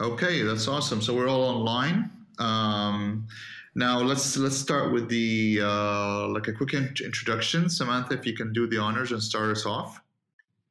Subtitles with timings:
[0.00, 1.02] Okay, that's awesome.
[1.02, 2.10] So we're all online.
[2.38, 3.26] Um,
[3.74, 7.68] now let's let's start with the uh, like a quick introduction.
[7.68, 10.00] Samantha, if you can do the honors and start us off.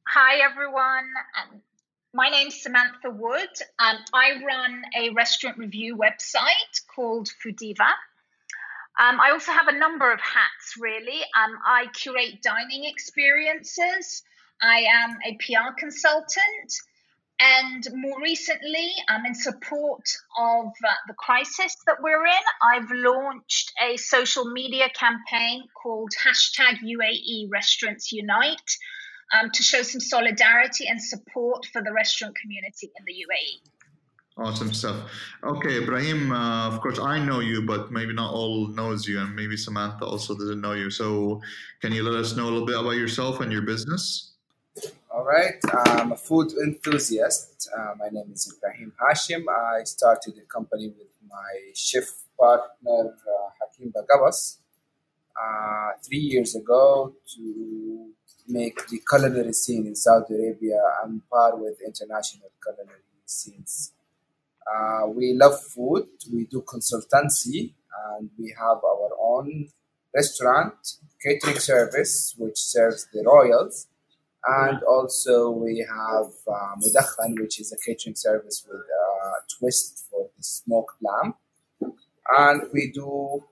[0.07, 1.09] Hi everyone.
[1.35, 1.61] Um,
[2.13, 3.49] my name's Samantha Wood.
[3.79, 7.89] Um, I run a restaurant review website called Foodiva.
[8.97, 11.19] Um, I also have a number of hats, really.
[11.35, 14.23] Um, I curate dining experiences.
[14.62, 16.73] I am a PR consultant.
[17.40, 20.03] And more recently, um, in support
[20.40, 26.80] of uh, the crisis that we're in, I've launched a social media campaign called hashtag
[26.81, 28.71] UAE Restaurants Unite
[29.34, 33.69] um, to show some solidarity and support for the restaurant community in the UAE.
[34.39, 35.11] Awesome stuff.
[35.44, 39.35] Okay, Ibrahim, uh, of course, I know you, but maybe not all knows you, and
[39.35, 40.91] maybe Samantha also doesn't know you.
[40.91, 41.41] So,
[41.81, 44.36] can you let us know a little bit about yourself and your business?
[45.17, 45.59] All right.
[45.73, 47.71] I'm a food enthusiast.
[47.75, 49.45] Uh, my name is Ibrahim Hashim.
[49.49, 52.03] I started the company with my chef
[52.39, 54.58] partner, uh, Hakim Bagabas,
[55.36, 58.11] uh, three years ago to
[58.47, 63.94] make the culinary scene in Saudi Arabia on par with international culinary scenes.
[64.72, 66.09] Uh, we love food.
[66.31, 67.73] We do consultancy,
[68.19, 69.69] and we have our own
[70.13, 70.75] restaurant
[71.23, 73.88] catering service, which serves the royals
[74.45, 80.29] and also we have uh, Mudakhan, which is a catering service with a twist for
[80.38, 81.33] the smoked lamb.
[82.38, 83.44] And we do,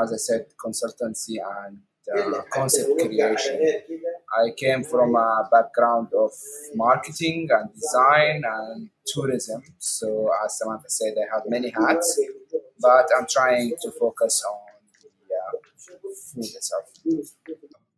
[0.00, 1.78] as I said, consultancy and
[2.16, 3.60] uh, concept creation.
[4.36, 6.32] I came from a background of
[6.74, 9.62] marketing and design and tourism.
[9.78, 12.20] So, as Samantha said, I have many hats,
[12.80, 14.60] but I'm trying to focus on
[15.00, 15.98] the uh,
[16.32, 16.84] food itself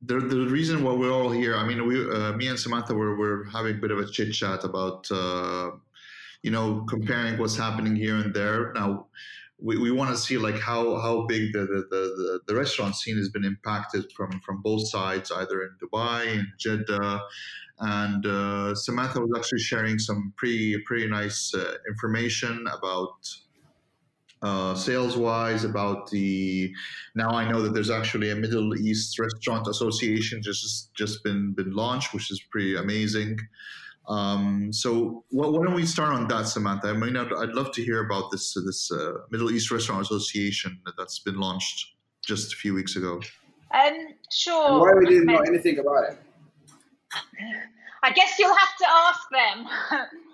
[0.06, 3.16] the, the reason why we're all here, I mean, we, uh, me and Samantha were,
[3.16, 5.70] were having a bit of a chit chat about, uh,
[6.42, 8.72] you know, comparing what's happening here and there.
[8.74, 9.06] Now,
[9.58, 13.16] we, we want to see like how, how big the, the, the, the, restaurant scene
[13.16, 17.22] has been impacted from, from both sides, either in Dubai, in Jeddah.
[17.80, 23.14] And uh, Samantha was actually sharing some pretty, pretty nice uh, information about
[24.42, 26.72] uh, sales wise about the
[27.14, 31.72] now I know that there's actually a Middle East Restaurant Association just just been been
[31.72, 33.38] launched, which is pretty amazing.
[34.06, 36.88] Um, so why, why, don't we start on that, Samantha?
[36.88, 40.78] I mean, I'd, I'd love to hear about this this uh, Middle East Restaurant Association
[40.98, 41.94] that's been launched
[42.26, 43.20] just a few weeks ago.
[43.74, 43.92] Um,
[44.30, 44.72] sure.
[44.72, 46.18] And why we didn't know anything about it?
[48.02, 49.66] I guess you'll have to ask them.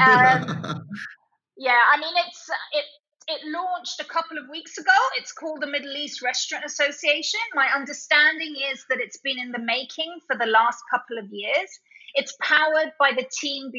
[0.00, 0.88] um,
[1.56, 2.84] yeah, I mean, it's it
[3.30, 4.96] it launched a couple of weeks ago.
[5.16, 7.40] It's called the Middle East Restaurant Association.
[7.54, 11.70] My understanding is that it's been in the making for the last couple of years.
[12.14, 13.70] It's powered by the team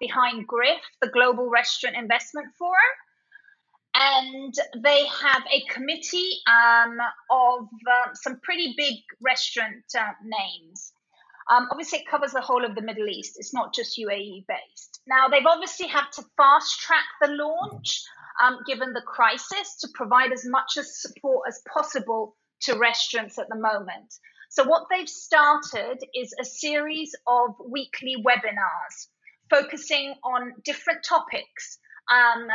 [0.00, 2.96] behind GRIF, the Global Restaurant Investment Forum.
[3.92, 4.54] And
[4.84, 6.96] they have a committee um,
[7.30, 10.92] of uh, some pretty big restaurant uh, names.
[11.50, 13.34] Um, obviously, it covers the whole of the Middle East.
[13.36, 15.00] It's not just UAE based.
[15.08, 18.04] Now, they've obviously had to fast track the launch
[18.42, 23.48] um, given the crisis, to provide as much as support as possible to restaurants at
[23.48, 24.14] the moment.
[24.50, 29.06] So, what they've started is a series of weekly webinars
[29.48, 31.78] focusing on different topics
[32.10, 32.48] um,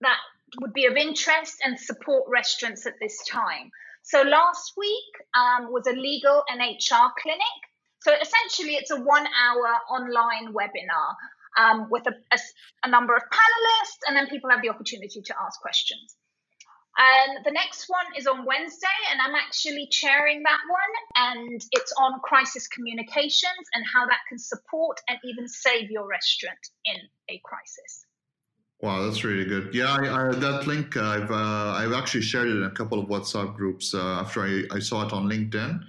[0.00, 0.18] that
[0.60, 3.70] would be of interest and support restaurants at this time.
[4.02, 7.60] So, last week um, was a legal and HR clinic.
[8.00, 11.14] So, essentially, it's a one hour online webinar
[11.56, 12.38] um, with a, a,
[12.84, 16.16] a, number of panelists, and then people have the opportunity to ask questions.
[16.96, 21.92] And the next one is on Wednesday, and I'm actually chairing that one, and it's
[21.98, 26.96] on crisis communications and how that can support and even save your restaurant in
[27.28, 28.06] a crisis.
[28.80, 29.74] Wow, that's really good.
[29.74, 33.08] Yeah, I, I, that link I've uh, I've actually shared it in a couple of
[33.08, 35.80] WhatsApp groups uh, after I, I saw it on LinkedIn.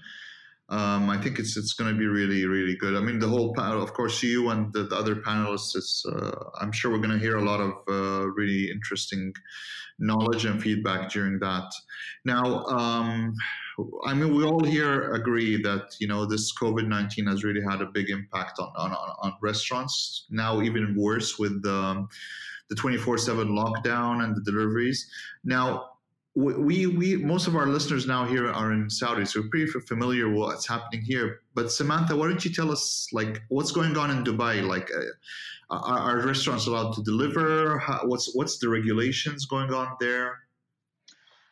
[0.69, 2.95] Um, I think it's it's going to be really really good.
[2.95, 5.75] I mean, the whole panel, of course, you and the, the other panelists.
[5.75, 9.33] Is, uh, I'm sure we're going to hear a lot of uh, really interesting
[9.99, 11.71] knowledge and feedback during that.
[12.25, 13.33] Now, um,
[14.05, 17.81] I mean, we all here agree that you know this COVID nineteen has really had
[17.81, 20.25] a big impact on on, on restaurants.
[20.31, 22.09] Now, even worse with um,
[22.69, 25.07] the twenty four seven lockdown and the deliveries.
[25.43, 25.91] Now
[26.35, 30.27] we we most of our listeners now here are in Saudi, so we're pretty familiar
[30.27, 31.39] with what's happening here.
[31.53, 34.61] But Samantha, why don't you tell us like what's going on in Dubai?
[34.61, 37.79] Like, uh, are, are, restaurants allowed to deliver?
[37.79, 40.39] How, what's what's the regulations going on there?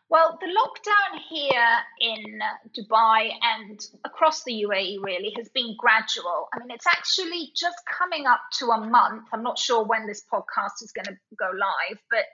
[0.10, 1.70] Well, the lockdown here
[2.02, 2.40] in
[2.78, 6.50] Dubai and across the UAE really has been gradual.
[6.54, 9.30] I mean, it's actually just coming up to a month.
[9.32, 12.26] I'm not sure when this podcast is going to go live, but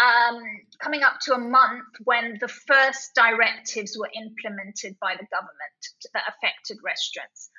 [0.00, 0.42] um,
[0.80, 5.80] coming up to a month when the first directives were implemented by the government
[6.14, 7.50] that affected restaurants.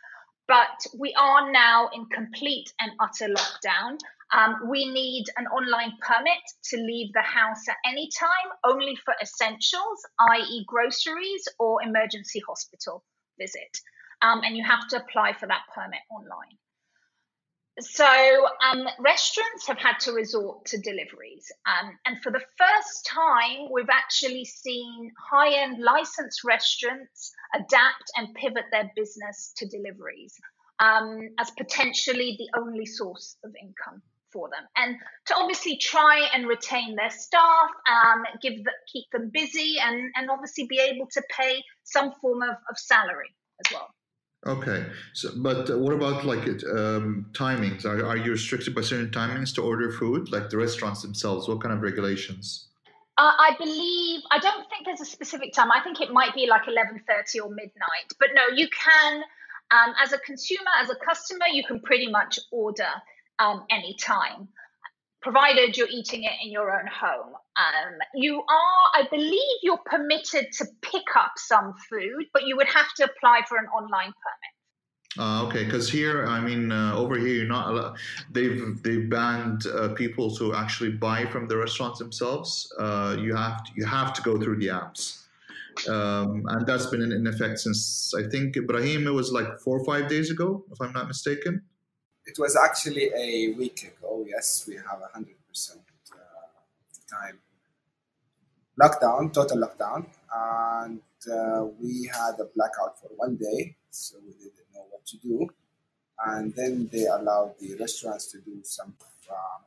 [0.47, 3.97] But we are now in complete and utter lockdown.
[4.33, 6.41] Um, we need an online permit
[6.71, 10.01] to leave the house at any time, only for essentials,
[10.31, 13.03] i.e., groceries or emergency hospital
[13.39, 13.77] visit.
[14.21, 16.57] Um, and you have to apply for that permit online.
[17.79, 21.51] So, um, restaurants have had to resort to deliveries.
[21.65, 28.33] Um, and for the first time, we've actually seen high end licensed restaurants adapt and
[28.35, 30.35] pivot their business to deliveries
[30.79, 34.01] um, as potentially the only source of income
[34.31, 39.31] for them and to obviously try and retain their staff um, give the, keep them
[39.33, 43.33] busy and, and obviously be able to pay some form of, of salary
[43.65, 43.89] as well
[44.45, 49.53] okay so but what about like um, timings are, are you restricted by certain timings
[49.53, 52.69] to order food like the restaurants themselves what kind of regulations
[53.17, 55.73] uh, I believe I don't think there's a specific time.
[55.73, 58.07] I think it might be like 11:30 or midnight.
[58.17, 59.23] But no, you can
[59.71, 62.89] um, as a consumer, as a customer, you can pretty much order
[63.39, 64.47] um, anytime,
[65.21, 67.33] provided you're eating it in your own home.
[67.57, 72.67] Um, you are, I believe, you're permitted to pick up some food, but you would
[72.67, 74.53] have to apply for an online permit.
[75.17, 77.97] Uh, okay, because here, I mean, uh, over here, you're not allowed.
[78.31, 82.71] They've they've banned uh, people to actually buy from the restaurants themselves.
[82.79, 85.25] Uh, you have to, you have to go through the apps,
[85.89, 89.07] um, and that's been in, in effect since I think Ibrahim.
[89.07, 91.63] It was like four or five days ago, if I'm not mistaken.
[92.27, 94.23] It was actually a week ago.
[94.27, 95.81] Yes, we have a hundred percent
[97.09, 97.39] time
[98.79, 101.01] lockdown, total lockdown, and
[101.31, 105.47] uh, we had a blackout for one day, so we didn't know what to do.
[106.25, 108.93] And then they allowed the restaurants to do some
[109.29, 109.59] uh,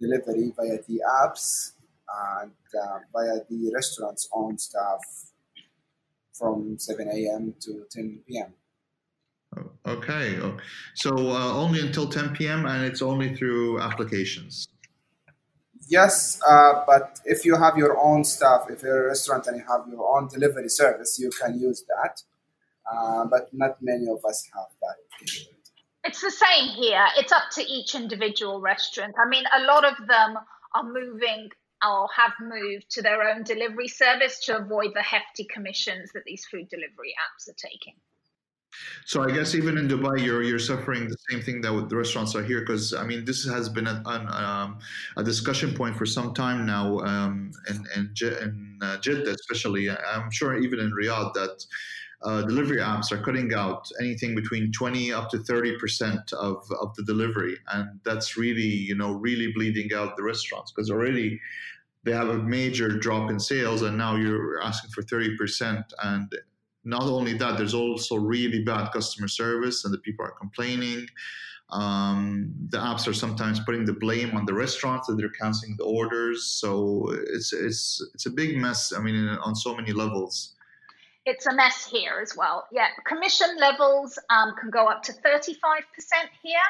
[0.00, 1.72] delivery via the apps
[2.42, 5.00] and uh, via the restaurant's own staff
[6.32, 7.54] from 7 a.m.
[7.60, 8.52] to 10 p.m.
[9.86, 10.56] Okay, oh,
[10.94, 12.66] so uh, only until 10 p.m.
[12.66, 14.68] and it's only through applications.
[15.88, 19.64] Yes, uh, but if you have your own staff, if you're a restaurant and you
[19.68, 22.22] have your own delivery service, you can use that.
[22.90, 24.96] Uh, but not many of us have that
[26.04, 27.06] It's the same here.
[27.16, 29.14] It's up to each individual restaurant.
[29.18, 30.38] I mean, a lot of them
[30.74, 31.48] are moving
[31.86, 36.44] or have moved to their own delivery service to avoid the hefty commissions that these
[36.46, 37.94] food delivery apps are taking.
[39.04, 42.34] So I guess even in Dubai, you're you're suffering the same thing that the restaurants
[42.34, 44.78] are here because I mean this has been a, an, um,
[45.16, 49.90] a discussion point for some time now um, in in, in uh, Jeddah especially.
[49.90, 51.64] I'm sure even in Riyadh that.
[52.22, 56.94] Uh, delivery apps are cutting out anything between 20 up to 30 percent of, of
[56.94, 61.38] the delivery and that's really you know really bleeding out the restaurants because already
[62.04, 66.34] they have a major drop in sales and now you're asking for 30% and
[66.84, 71.06] not only that, there's also really bad customer service, and the people are complaining.
[71.70, 75.84] Um, the apps are sometimes putting the blame on the restaurants that they're canceling the
[75.84, 76.44] orders.
[76.44, 78.92] So it's it's it's a big mess.
[78.92, 80.54] I mean, on so many levels.
[81.26, 82.68] It's a mess here as well.
[82.70, 86.68] Yeah, commission levels um, can go up to thirty-five percent here,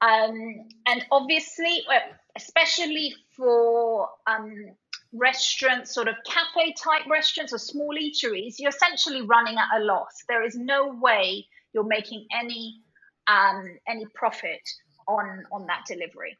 [0.00, 1.84] um, and obviously,
[2.36, 4.72] especially for um,
[5.14, 10.24] restaurants, sort of cafe type restaurants or small eateries, you're essentially running at a loss.
[10.28, 12.80] There is no way you're making any
[13.26, 14.60] um, any profit
[15.08, 16.36] on on that delivery.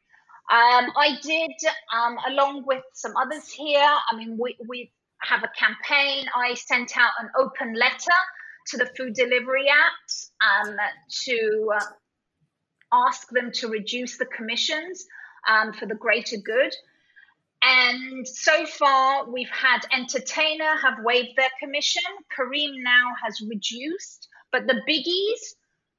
[0.51, 1.51] Um, I did,
[1.91, 3.79] um, along with some others here.
[4.11, 4.91] I mean, we we
[5.21, 6.25] have a campaign.
[6.35, 8.19] I sent out an open letter
[8.67, 10.75] to the food delivery apps um,
[11.25, 11.85] to uh,
[12.91, 15.05] ask them to reduce the commissions
[15.47, 16.73] um, for the greater good.
[17.67, 22.03] And so far, we've had Entertainer have waived their commission.
[22.37, 25.55] Careem now has reduced, but the biggies,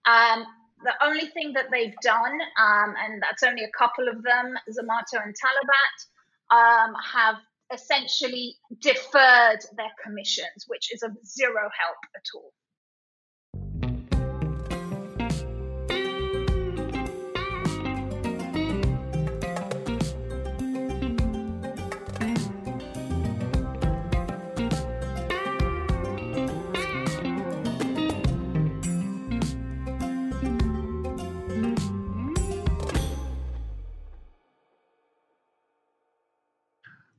[0.06, 0.46] um,
[0.85, 5.20] the only thing that they've done, um, and that's only a couple of them, Zomato
[5.25, 7.37] and Talabat, um, have
[7.73, 12.52] essentially deferred their commissions, which is of zero help at all.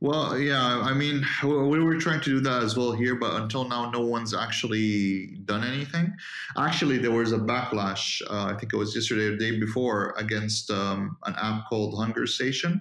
[0.08, 3.68] Well, yeah, I mean, we were trying to do that as well here, but until
[3.68, 6.16] now, no one's actually done anything.
[6.58, 10.16] Actually, there was a backlash, uh, I think it was yesterday or the day before,
[10.18, 12.80] against um, an app called Hunger Station,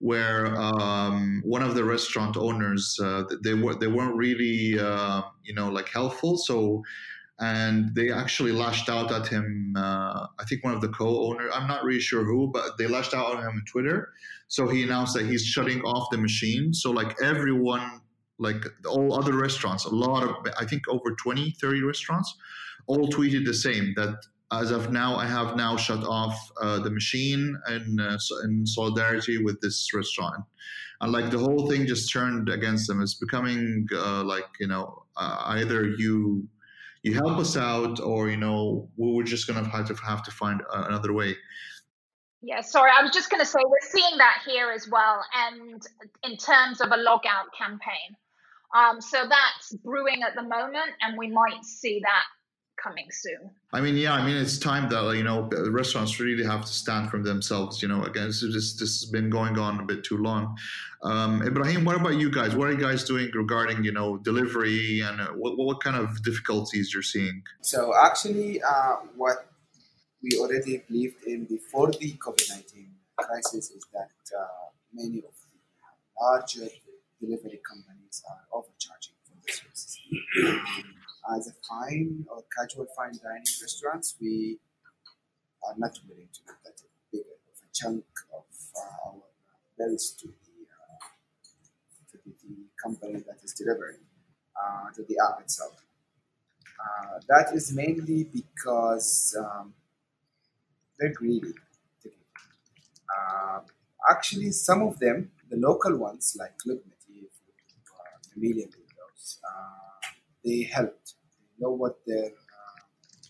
[0.00, 5.54] where um, one of the restaurant owners, uh, they, were, they weren't really, uh, you
[5.54, 6.36] know, like helpful.
[6.36, 6.84] So,
[7.40, 9.74] and they actually lashed out at him.
[9.76, 13.14] Uh, I think one of the co-owners, I'm not really sure who, but they lashed
[13.14, 14.12] out on him on Twitter
[14.48, 16.72] so he announced that he's shutting off the machine.
[16.72, 18.00] So like everyone,
[18.38, 22.34] like all other restaurants, a lot of, I think over 20, 30 restaurants,
[22.86, 24.16] all tweeted the same that
[24.50, 29.36] as of now, I have now shut off uh, the machine in, uh, in solidarity
[29.36, 30.42] with this restaurant.
[31.02, 33.02] And like the whole thing just turned against them.
[33.02, 36.48] It's becoming uh, like, you know, uh, either you
[37.02, 40.30] you help us out or, you know, we're just going to have to have to
[40.30, 41.36] find another way.
[42.40, 45.82] Yeah, sorry, I was just going to say we're seeing that here as well, and
[46.22, 48.16] in terms of a logout campaign.
[48.76, 52.24] Um, so that's brewing at the moment, and we might see that
[52.80, 53.50] coming soon.
[53.72, 57.10] I mean, yeah, I mean, it's time that you know restaurants really have to stand
[57.10, 57.82] for themselves.
[57.82, 60.56] You know, again, this this has been going on a bit too long.
[61.02, 62.56] Um, Ibrahim, what about you guys?
[62.56, 66.22] What are you guys doing regarding you know delivery and uh, what what kind of
[66.24, 67.42] difficulties you're seeing?
[67.62, 69.48] So actually, uh, what
[70.22, 75.58] we already believed in before the COVID 19 crisis is that uh, many of the
[76.20, 76.68] larger
[77.20, 79.98] delivery companies are overcharging for the services.
[81.36, 84.58] As a fine or casual fine dining restaurants, we
[85.66, 86.80] are not willing to put that
[87.12, 88.44] of a chunk of
[88.76, 89.22] uh, our
[89.76, 91.06] bills to the, uh,
[92.10, 94.00] to the, the, company that is delivering
[94.60, 95.76] uh, to the app itself.
[96.80, 99.74] Uh, that is mainly because um,
[100.98, 101.54] they're greedy.
[103.14, 103.60] Uh,
[104.10, 106.54] actually, some of them, the local ones like
[108.36, 110.08] Million Windows, uh,
[110.44, 111.14] they helped.
[111.40, 112.80] They know what their uh,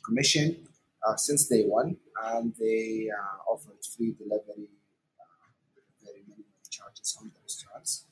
[0.05, 0.67] commission
[1.07, 4.69] uh, since day one, and they uh, offered free delivery
[6.05, 8.05] very minimal charges on the restaurants.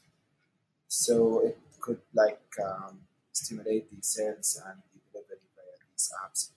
[1.05, 3.01] So it could like um,
[3.33, 6.51] stimulate the sales and the delivery via these apps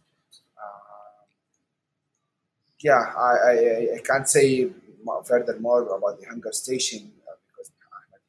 [2.82, 4.70] yeah, I, I, I can't say
[5.26, 8.22] further more about the Hungerstation uh, because Ahmed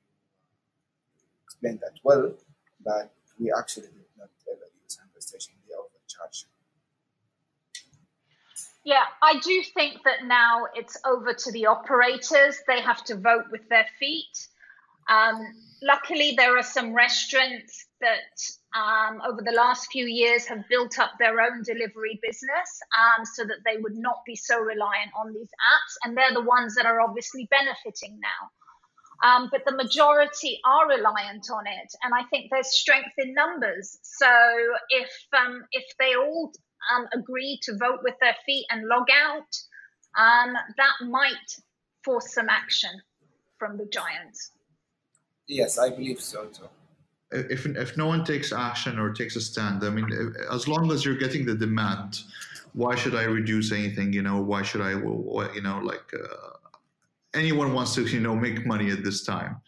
[1.45, 2.33] explained that well,
[2.85, 5.51] but we actually did not ever use Hungerstation.
[5.69, 6.47] They overcharge.
[8.85, 12.61] Yeah, I do think that now it's over to the operators.
[12.67, 14.49] They have to vote with their feet.
[15.09, 20.99] Um, luckily, there are some restaurants that um, over the last few years have built
[20.99, 25.33] up their own delivery business um, so that they would not be so reliant on
[25.33, 25.95] these apps.
[26.05, 28.51] And they're the ones that are obviously benefiting now.
[29.23, 31.93] Um, but the majority are reliant on it.
[32.03, 33.99] And I think there's strength in numbers.
[34.03, 34.31] So
[34.89, 36.53] if, um, if they all
[36.95, 39.53] um, agree to vote with their feet and log out,
[40.17, 41.35] um, that might
[42.03, 42.91] force some action
[43.59, 44.53] from the giants.
[45.51, 46.69] Yes, I believe so too
[47.33, 50.09] if if no one takes action or takes a stand, I mean,
[50.51, 52.23] as long as you're getting the demand,
[52.73, 54.13] why should I reduce anything?
[54.13, 54.91] You know, why should I?
[54.91, 56.71] You know, like uh,
[57.35, 59.61] anyone wants to, you know, make money at this time.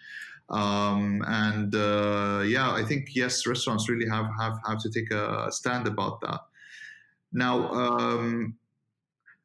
[0.51, 5.51] Um, and uh, yeah, I think yes, restaurants really have have have to take a
[5.53, 6.41] stand about that.
[7.33, 8.57] Now, um,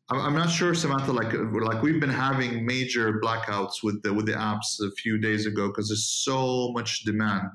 [0.09, 1.11] I'm not sure, Samantha.
[1.11, 5.45] Like, like we've been having major blackouts with the with the apps a few days
[5.45, 7.51] ago because there's so much demand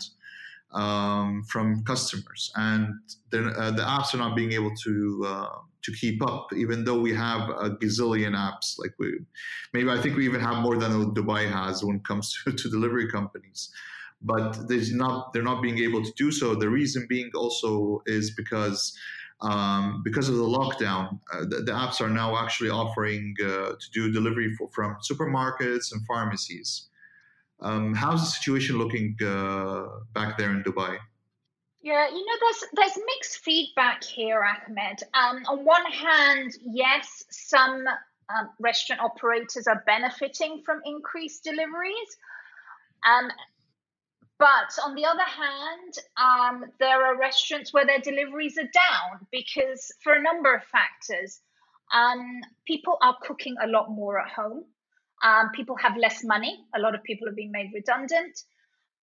[0.73, 2.94] um, from customers, and
[3.32, 5.49] uh, the apps are not being able to uh,
[5.82, 8.78] to keep up, even though we have a gazillion apps.
[8.78, 9.18] Like we,
[9.73, 12.71] maybe I think we even have more than Dubai has when it comes to, to
[12.71, 13.71] delivery companies.
[14.21, 16.54] But there's not they're not being able to do so.
[16.54, 18.97] The reason being also is because
[19.42, 23.90] um, because of the lockdown, uh, the, the, apps are now actually offering uh, to
[23.92, 26.88] do delivery for, from supermarkets and pharmacies.
[27.61, 30.96] Um, how's the situation looking uh, back there in Dubai?
[31.82, 35.02] Yeah, you know, there's there's mixed feedback here, Ahmed.
[35.14, 37.84] Um, on one hand, yes, some
[38.28, 42.16] um, restaurant operators are benefiting from increased deliveries.
[43.04, 43.30] Um,
[44.39, 49.93] but on the other hand, um, there are restaurants where their deliveries are down because,
[50.03, 51.41] for a number of factors,
[51.93, 54.65] um, people are cooking a lot more at home.
[55.23, 56.59] Um, people have less money.
[56.75, 58.37] A lot of people are being made redundant.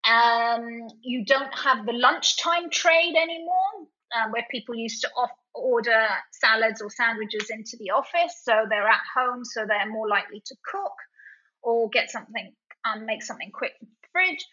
[0.03, 6.07] Um, you don't have the lunchtime trade anymore, um, where people used to off- order
[6.31, 8.41] salads or sandwiches into the office.
[8.43, 10.95] So they're at home, so they're more likely to cook
[11.61, 12.55] or get something,
[12.85, 14.45] um, make something quick from the fridge.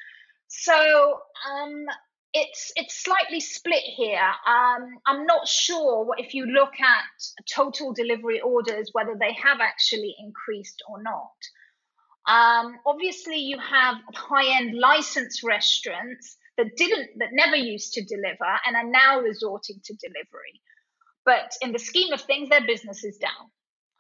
[0.48, 1.18] So
[1.50, 1.84] um,
[2.32, 4.30] it's it's slightly split here.
[4.46, 7.04] Um, I'm not sure if you look at
[7.52, 11.36] total delivery orders whether they have actually increased or not.
[12.28, 18.76] Um, obviously, you have high-end licensed restaurants that didn't that never used to deliver and
[18.76, 20.60] are now resorting to delivery.
[21.24, 23.50] But in the scheme of things, their business is down,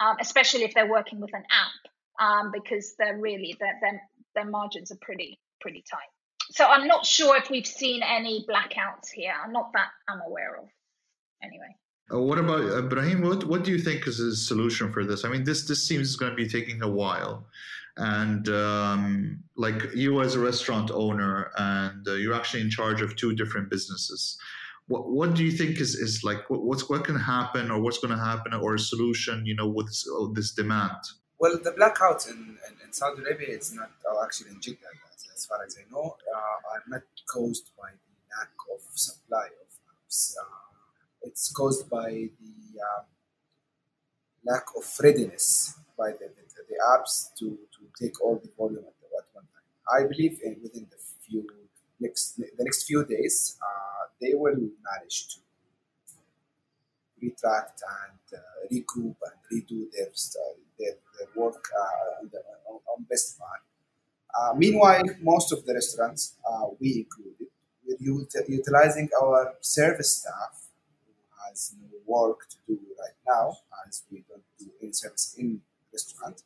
[0.00, 4.00] um, especially if they're working with an app, um, because they're really their
[4.34, 6.15] their margins are pretty pretty tight.
[6.50, 9.34] So I'm not sure if we've seen any blackouts here.
[9.44, 10.68] I'm not that I'm aware of.
[11.42, 11.76] Anyway.
[12.12, 13.22] Uh, what about uh, Ibrahim?
[13.22, 15.24] What what do you think is the solution for this?
[15.24, 17.46] I mean, this this seems going to be taking a while,
[17.96, 23.16] and um, like you as a restaurant owner, and uh, you're actually in charge of
[23.16, 24.38] two different businesses.
[24.86, 27.98] What what do you think is is like what, what's what can happen or what's
[27.98, 29.44] going to happen or a solution?
[29.44, 31.02] You know, with this, this demand.
[31.38, 34.78] Well, the blackouts in, in, in Saudi Arabia, it's not oh, actually in Jeddah
[35.36, 39.68] as far as I know, uh, are not caused by the lack of supply of
[39.92, 40.34] apps.
[40.40, 40.66] Uh,
[41.22, 42.56] it's caused by the
[42.88, 43.04] um,
[44.44, 48.94] lack of readiness by the, the, the, apps to, to take all the volume at,
[49.00, 49.66] the, at one time.
[49.96, 51.46] I believe in, within the few
[52.00, 55.40] next the next few days, uh, they will manage to
[57.20, 60.10] retract and uh, regroup and redo their
[60.78, 62.38] their, their work uh, on, the,
[62.68, 63.60] on, on best part.
[64.38, 67.48] Uh, meanwhile, most of the restaurants, uh, we included,
[67.86, 70.66] we're utilizing our service staff
[71.06, 71.12] who
[71.48, 73.56] has no work to do right now,
[73.88, 75.60] as we don't do any service in
[75.92, 76.42] restaurant.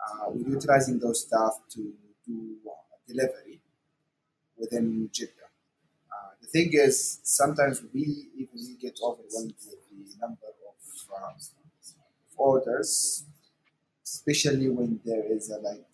[0.00, 1.92] Uh, we're utilizing those staff to
[2.26, 2.72] do uh,
[3.06, 3.60] delivery
[4.58, 5.50] within Jeddah.
[6.10, 11.34] Uh, the thing is, sometimes we even get overwhelmed with the number of um,
[12.36, 13.24] orders,
[14.02, 15.86] especially when there is a like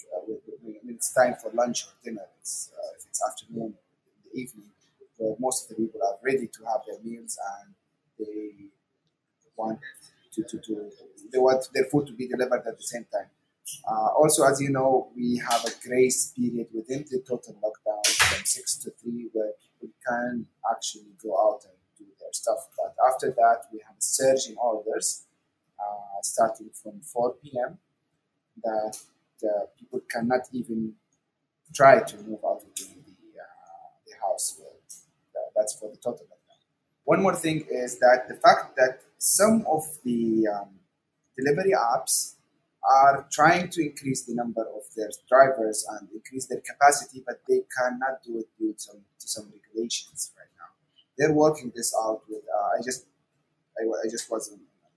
[0.67, 4.71] when it's time for lunch or dinner, it's, uh, if it's afternoon in the evening,
[5.17, 7.75] where most of the people are ready to have their meals and
[8.19, 8.51] they
[9.57, 9.81] want
[10.33, 10.91] to, to, to
[11.33, 13.29] they want their food to be delivered at the same time.
[13.89, 18.45] Uh, also, as you know, we have a grace period within the total lockdown from
[18.45, 22.59] 6 to 3 where people can actually go out and do their stuff.
[22.77, 25.25] But after that, we have a surge in orders
[25.81, 27.79] uh, starting from 4 p.m.
[28.63, 28.97] that
[29.45, 30.95] uh, people cannot even
[31.75, 34.61] try to move out of the, the, uh, house.
[35.55, 36.27] that's for the total.
[37.05, 40.71] One more thing is that the fact that some of the um,
[41.39, 42.35] delivery apps
[42.89, 47.63] are trying to increase the number of their drivers and increase their capacity, but they
[47.77, 50.71] cannot do it due to some, to some regulations right now.
[51.19, 52.43] They're working this out with.
[52.43, 53.07] Uh, I just
[53.79, 54.51] I, I, just was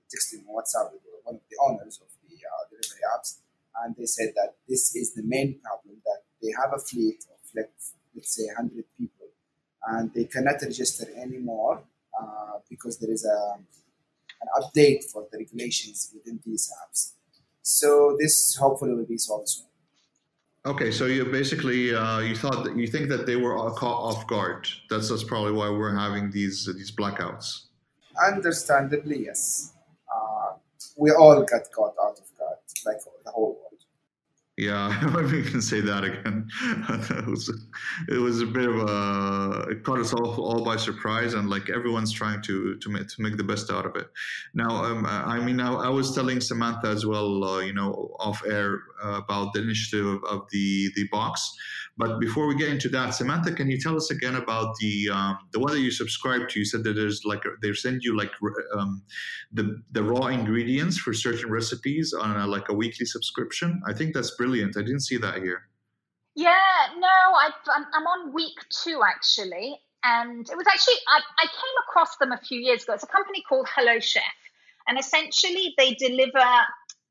[0.08, 3.39] texting WhatsApp with one of the owners of the uh, delivery apps,
[3.84, 7.39] and they said that this is the main problem that they have a fleet of
[7.55, 9.27] let's, let's say 100 people
[9.88, 11.84] and they cannot register anymore
[12.19, 13.55] uh, because there is a,
[14.41, 17.13] an update for the regulations within these apps
[17.62, 19.69] so this hopefully will be solved soon
[20.65, 24.27] Okay, so you basically uh, you thought that you think that they were caught off
[24.27, 24.67] guard.
[24.89, 27.67] That's that's probably why we're having these these blackouts.
[28.21, 29.73] Understandably, yes.
[30.13, 30.58] Uh,
[30.97, 32.29] we all got caught out of
[32.86, 33.69] like the whole world.
[34.60, 34.89] Yeah,
[35.49, 36.49] can say that again.
[37.17, 37.67] it was
[38.10, 41.69] it was a bit of a it caught us all all by surprise, and like
[41.69, 44.08] everyone's trying to to make, to make the best out of it.
[44.53, 48.43] Now, um, I mean, I, I, was telling Samantha as well, uh, you know, off
[48.45, 51.55] air uh, about the initiative of, of the the box.
[52.00, 55.38] But before we get into that, Samantha, can you tell us again about the um,
[55.52, 56.60] the one that you subscribe to?
[56.60, 58.32] You said that there's like they send you like
[58.74, 59.04] um,
[59.52, 63.82] the the raw ingredients for certain recipes on a, like a weekly subscription.
[63.86, 64.78] I think that's brilliant.
[64.78, 65.64] I didn't see that here.
[66.36, 67.50] Yeah, no, i
[67.98, 72.40] am on week two actually, and it was actually I, I came across them a
[72.40, 72.94] few years ago.
[72.94, 74.24] It's a company called Hello Chef,
[74.88, 76.48] and essentially they deliver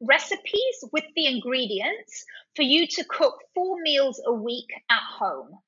[0.00, 5.58] recipes with the ingredients for you to cook four meals a week at home.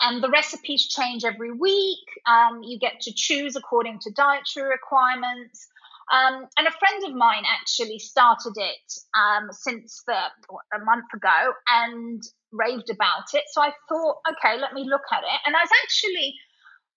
[0.00, 2.06] And the recipes change every week.
[2.26, 5.68] Um, you get to choose according to dietary requirements.
[6.12, 11.52] Um, and a friend of mine actually started it um, since the, a month ago
[11.68, 13.44] and raved about it.
[13.52, 15.40] So I thought, okay, let me look at it.
[15.46, 16.34] And I was actually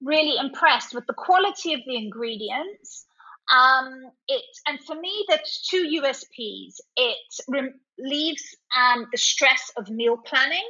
[0.01, 3.06] really impressed with the quality of the ingredients
[3.51, 6.75] um, it and for me, there's two USPs.
[6.97, 8.43] It relieves
[8.77, 10.67] um, the stress of meal planning.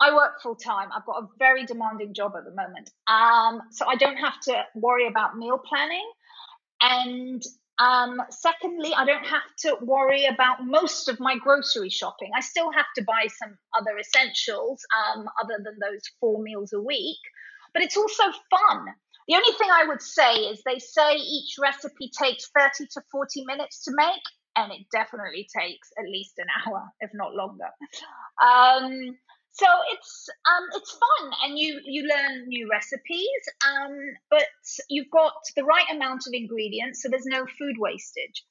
[0.00, 0.88] I work full time.
[0.96, 4.64] I've got a very demanding job at the moment, um, so I don't have to
[4.74, 6.10] worry about meal planning.
[6.80, 7.42] And
[7.80, 12.30] Um, secondly, I don't have to worry about most of my grocery shopping.
[12.36, 16.80] I still have to buy some other essentials um, other than those four meals a
[16.80, 17.18] week,
[17.72, 18.86] but it's also fun.
[19.28, 23.44] The only thing I would say is they say each recipe takes 30 to 40
[23.44, 24.22] minutes to make,
[24.56, 27.68] and it definitely takes at least an hour, if not longer.
[28.42, 29.16] Um,
[29.52, 33.96] so it's um, it's fun and you you learn new recipes um,
[34.30, 34.46] but
[34.88, 38.44] you've got the right amount of ingredients so there's no food wastage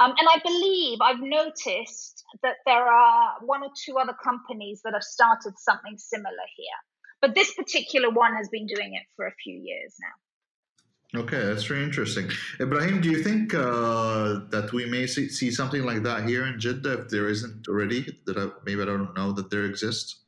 [0.00, 4.94] um, and i believe i've noticed that there are one or two other companies that
[4.94, 6.80] have started something similar here
[7.26, 11.64] but this particular one has been doing it for a few years now okay that's
[11.64, 16.28] very interesting ibrahim do you think uh, that we may see, see, something like that
[16.28, 19.64] here in jeddah if there isn't already that I, maybe i don't know that there
[19.64, 20.26] exists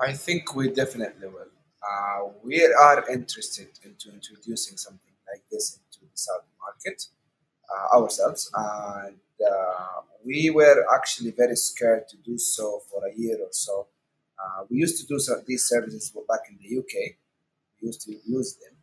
[0.00, 1.50] I think we definitely will.
[1.82, 7.04] Uh, we are interested into introducing something like this into the Saudi market
[7.68, 13.38] uh, ourselves, and uh, we were actually very scared to do so for a year
[13.40, 13.88] or so.
[14.38, 17.16] Uh, we used to do these services back in the UK.
[17.80, 18.76] We used to use them,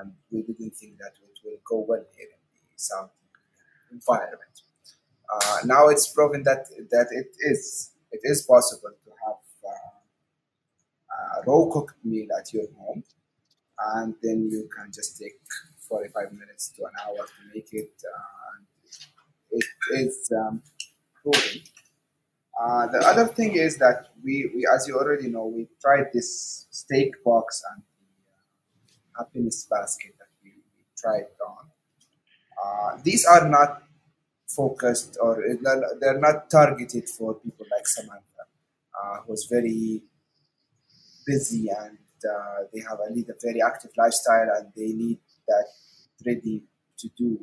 [0.00, 3.10] and we didn't think that it will go well here in the Saudi
[3.92, 4.62] environment.
[5.32, 9.36] Uh, now it's proven that that it is it is possible to have
[11.38, 13.02] a raw cooked meal at your home,
[13.94, 15.34] and then you can just take
[15.88, 17.90] 45 minutes to an hour to make it.
[18.04, 18.62] Uh,
[19.50, 20.62] it is um,
[21.22, 21.62] proven.
[22.60, 26.66] Uh, the other thing is that we, we, as you already know, we tried this
[26.70, 31.66] steak box and the uh, happiness basket that we, we tried on.
[32.58, 33.82] Uh, these are not
[34.48, 35.44] focused or
[36.00, 38.44] they're not targeted for people like Samantha,
[39.00, 40.02] uh, who's very
[41.26, 45.66] busy and uh, they have a lead a very active lifestyle and they need that
[46.26, 46.62] ready
[46.98, 47.38] to do.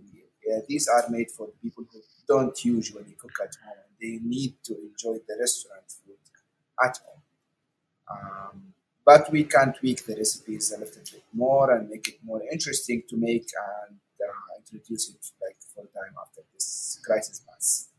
[0.46, 3.84] Yeah, these are made for people who don't usually cook at home.
[4.00, 6.18] They need to enjoy the restaurant food
[6.84, 7.22] at home.
[8.12, 8.74] Um,
[9.06, 13.04] but we can tweak the recipes a little bit more and make it more interesting
[13.10, 13.48] to make
[13.88, 17.90] and uh, introduce it like full time after this crisis pass.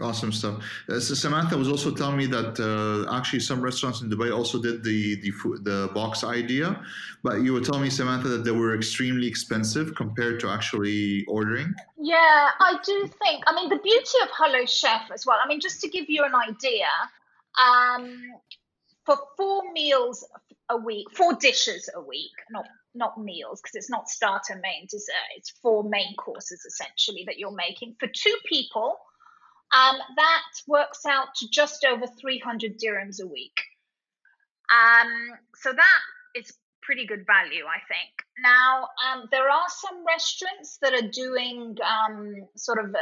[0.00, 0.62] Awesome stuff.
[0.88, 4.62] Uh, so Samantha was also telling me that uh, actually some restaurants in Dubai also
[4.62, 5.32] did the the
[5.62, 6.80] the box idea,
[7.24, 11.74] but you were telling me Samantha that they were extremely expensive compared to actually ordering.
[11.98, 13.42] Yeah, I do think.
[13.48, 15.38] I mean, the beauty of Hello Chef as well.
[15.44, 16.86] I mean, just to give you an idea,
[17.60, 18.20] um,
[19.04, 20.24] for four meals
[20.68, 25.28] a week, four dishes a week, not not meals because it's not starter, main, dessert.
[25.36, 28.96] It's four main courses essentially that you're making for two people
[29.72, 33.60] um, that works out to just over 300 dirhams a week.
[34.70, 35.10] Um,
[35.56, 36.52] so that is
[36.82, 38.10] pretty good value, I think.
[38.42, 42.94] Now, um, there are some restaurants that are doing um, sort of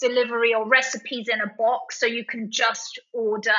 [0.00, 3.50] delivery or recipes in a box, so you can just order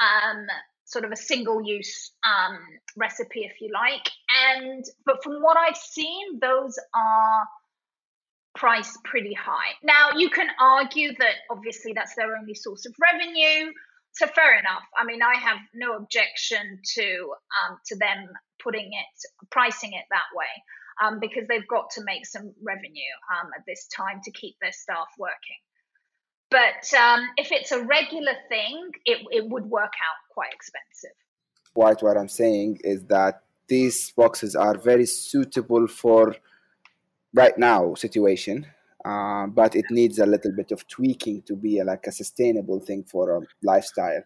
[0.00, 0.46] um,
[0.84, 2.58] sort of a single use um,
[2.96, 4.08] recipe if you like.
[4.48, 7.48] And but from what I've seen, those are
[8.56, 9.76] priced pretty high.
[9.84, 13.70] Now, you can argue that obviously that's their only source of revenue.
[14.12, 14.82] So fair enough.
[14.98, 17.06] I mean, I have no objection to
[17.60, 18.28] um, to them
[18.64, 20.52] putting it, pricing it that way,
[21.04, 24.72] um, because they've got to make some revenue um, at this time to keep their
[24.72, 25.60] staff working.
[26.50, 31.16] But um, if it's a regular thing, it, it would work out quite expensive.
[31.74, 36.36] What what I'm saying is that these boxes are very suitable for
[37.34, 38.66] right now situation,
[39.04, 42.80] uh, but it needs a little bit of tweaking to be a, like a sustainable
[42.80, 44.22] thing for a lifestyle.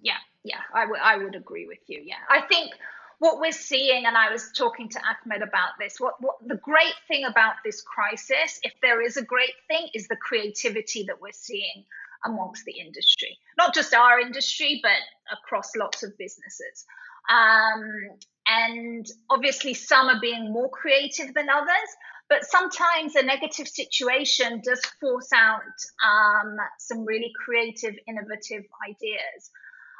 [0.00, 2.02] Yeah, yeah, I, w- I would agree with you.
[2.04, 2.72] Yeah, I think
[3.20, 6.00] what we're seeing, and I was talking to Ahmed about this.
[6.00, 10.08] What, what the great thing about this crisis, if there is a great thing, is
[10.08, 11.84] the creativity that we're seeing
[12.24, 14.98] amongst the industry, not just our industry, but
[15.32, 16.86] across lots of businesses.
[17.28, 21.90] Um, and obviously, some are being more creative than others.
[22.28, 25.62] But sometimes a negative situation does force out
[26.06, 29.50] um, some really creative, innovative ideas.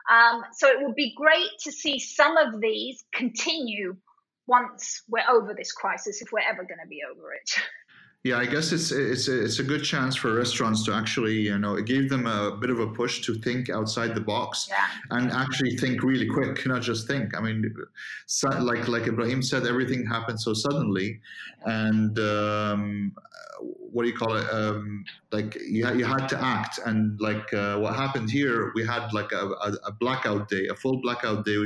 [0.08, 3.96] Um, so it would be great to see some of these continue
[4.46, 7.50] once we're over this crisis, if we're ever going to be over it.
[8.22, 11.58] Yeah, I guess it's it's a, it's a good chance for restaurants to actually you
[11.58, 14.88] know it gave them a bit of a push to think outside the box yeah.
[15.10, 17.34] and actually think really quick, not just think.
[17.34, 17.74] I mean,
[18.60, 21.18] like like Ibrahim said, everything happened so suddenly,
[21.64, 23.16] and um,
[23.58, 24.46] what do you call it?
[24.52, 25.02] Um,
[25.32, 29.32] like you you had to act, and like uh, what happened here, we had like
[29.32, 31.56] a, a, a, blackout day, a full blackout day,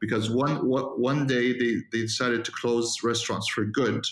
[0.00, 4.06] because one one day they, they decided to close restaurants for good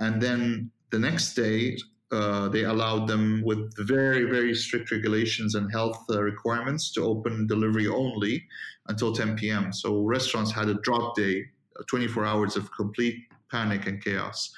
[0.00, 1.76] and then the next day
[2.12, 7.46] uh, they allowed them with very very strict regulations and health uh, requirements to open
[7.46, 8.44] delivery only
[8.88, 9.72] until 10 p.m.
[9.72, 11.44] So restaurants had a drop day,
[11.78, 13.16] uh, 24 hours of complete
[13.50, 14.52] panic and chaos.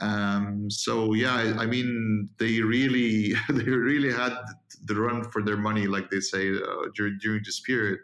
[0.00, 4.36] Um, so yeah, I, I, mean, they really they really had
[4.84, 8.00] the run for their money, like they say uh, during during this period.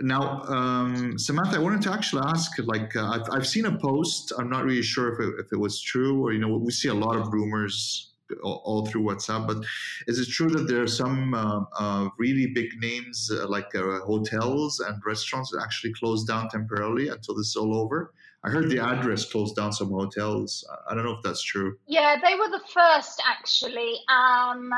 [0.00, 4.32] Now, um, Samantha, I wanted to actually ask, like, uh, I've, I've seen a post.
[4.38, 6.88] I'm not really sure if it, if it was true, or you know, we see
[6.88, 9.46] a lot of rumors all, all through WhatsApp.
[9.46, 9.58] But
[10.06, 14.00] is it true that there are some uh, uh, really big names uh, like uh,
[14.00, 18.12] hotels and restaurants that actually closed down temporarily until this is all over?
[18.44, 20.64] I heard the address closed down some hotels.
[20.88, 21.78] I don't know if that's true.
[21.88, 23.96] Yeah, they were the first actually.
[24.08, 24.72] Um,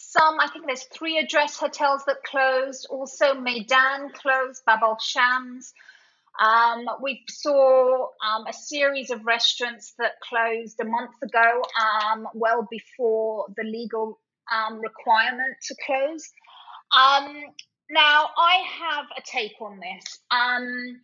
[0.00, 2.86] some, I think there's three address hotels that closed.
[2.90, 5.72] Also, Meydan closed, Bab al Shams.
[6.40, 12.66] Um, we saw um, a series of restaurants that closed a month ago, um, well
[12.70, 14.18] before the legal
[14.50, 16.30] um, requirement to close.
[16.96, 17.44] Um,
[17.90, 20.18] now, I have a take on this.
[20.30, 21.00] Um,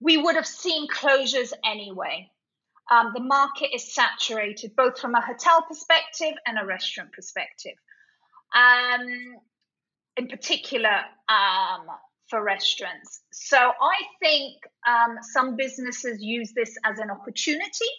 [0.00, 2.30] we would have seen closures anyway.
[2.90, 7.76] the market is saturated, both from a hotel perspective and a restaurant perspective
[8.56, 9.06] um,
[10.16, 11.86] in particular um,
[12.28, 13.20] for restaurants.
[13.32, 14.54] So I think
[14.86, 17.90] um, some businesses use this as an opportunity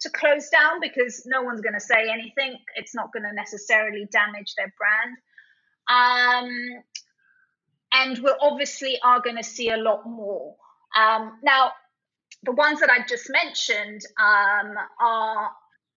[0.00, 2.56] to close down because no one's going to say anything.
[2.76, 5.16] It's not going to necessarily damage their brand.
[5.88, 6.82] Um,
[7.92, 10.56] and we obviously are going to see a lot more.
[10.96, 11.72] Um, now,
[12.42, 15.50] the ones that I've just mentioned um, are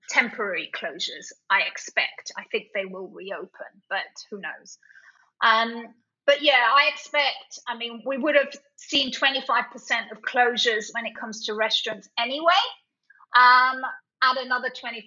[0.10, 2.32] temporary closures, I expect.
[2.38, 4.78] I think they will reopen, but who knows?
[5.44, 5.94] Um,
[6.26, 11.16] but yeah, I expect, I mean, we would have seen 25% of closures when it
[11.16, 12.64] comes to restaurants anyway.
[13.36, 13.82] Um,
[14.24, 15.04] add another 25%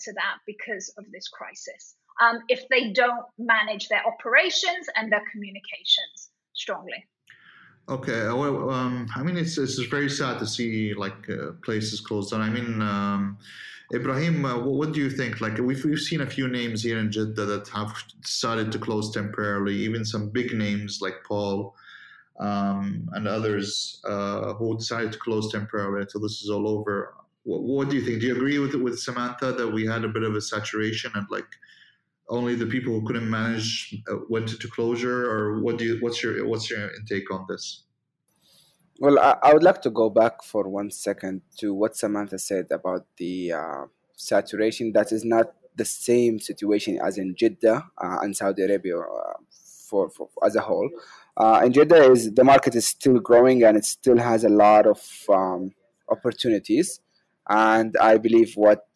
[0.00, 1.94] to that because of this crisis.
[2.20, 7.06] Um, if they don't manage their operations and their communications strongly.
[7.88, 12.30] Okay, well, um, I mean, it's it's very sad to see like uh, places closed
[12.30, 12.40] down.
[12.40, 13.38] I mean, um,
[13.92, 15.40] Ibrahim, uh, what do you think?
[15.40, 19.12] Like we've, we've seen a few names here in Jeddah that have decided to close
[19.12, 21.74] temporarily, even some big names like Paul
[22.38, 27.14] um, and others uh, who decided to close temporarily until this is all over.
[27.42, 28.20] What, what, do you think?
[28.20, 31.26] Do you agree with with Samantha that we had a bit of a saturation and
[31.30, 31.48] like
[32.28, 35.98] only the people who couldn't manage uh, went into closure, or what do you?
[36.00, 37.84] What's your what's your intake on this?
[39.00, 42.66] Well, I, I, would like to go back for one second to what Samantha said
[42.70, 43.84] about the uh,
[44.14, 44.92] saturation.
[44.92, 49.32] That is not the same situation as in Jeddah uh, and Saudi Arabia uh,
[49.88, 50.90] for, for, as a whole.
[51.34, 54.86] Uh, in Jeddah, is the market is still growing and it still has a lot
[54.86, 55.70] of um,
[56.10, 57.00] opportunities.
[57.48, 58.86] And I believe what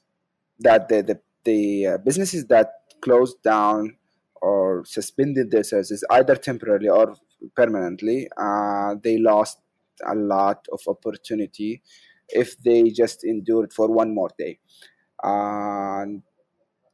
[0.61, 3.97] that the the, the uh, businesses that closed down
[4.43, 7.17] or suspended their services either temporarily or
[7.57, 9.61] permanently, uh, they lost
[10.07, 11.83] a lot of opportunity
[12.29, 14.59] if they just endure it for one more day.
[15.23, 16.23] And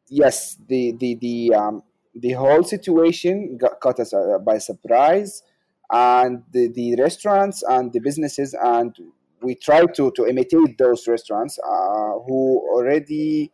[0.08, 1.82] yes, the the the um,
[2.14, 5.42] the whole situation got caught us uh, by surprise,
[5.90, 8.94] and the, the restaurants and the businesses and
[9.42, 13.50] we try to to imitate those restaurants uh, who already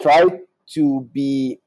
[0.00, 1.58] tried to be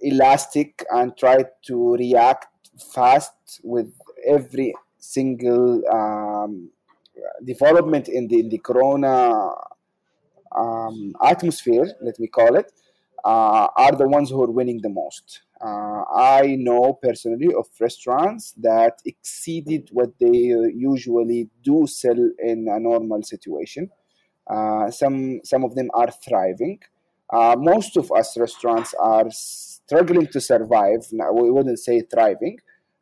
[0.00, 2.48] elastic and try to react
[2.94, 3.92] fast with
[4.26, 6.70] every single um,
[7.44, 9.50] development in the, in the corona
[10.56, 12.72] um, atmosphere, let me call it,
[13.24, 15.42] uh, are the ones who are winning the most.
[15.60, 22.78] Uh, I know personally of restaurants that exceeded what they usually do sell in a
[22.78, 23.90] normal situation.
[24.46, 26.78] Uh, some some of them are thriving.
[27.30, 31.06] Uh, most of us restaurants are struggling to survive.
[31.10, 32.58] We wouldn't say thriving,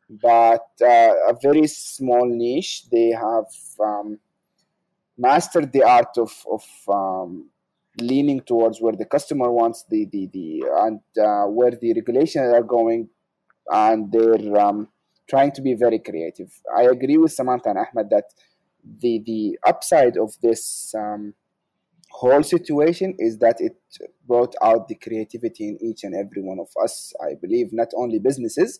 [0.09, 2.83] but uh, a very small niche.
[2.91, 3.51] They have
[3.83, 4.19] um,
[5.17, 7.49] mastered the art of, of um,
[7.99, 12.63] leaning towards where the customer wants the the, the and uh, where the regulations are
[12.63, 13.09] going,
[13.71, 14.87] and they're um,
[15.29, 16.51] trying to be very creative.
[16.75, 18.25] I agree with Samantha and Ahmed that
[19.01, 21.33] the the upside of this um,
[22.11, 23.75] whole situation is that it
[24.25, 27.13] brought out the creativity in each and every one of us.
[27.21, 28.79] I believe not only businesses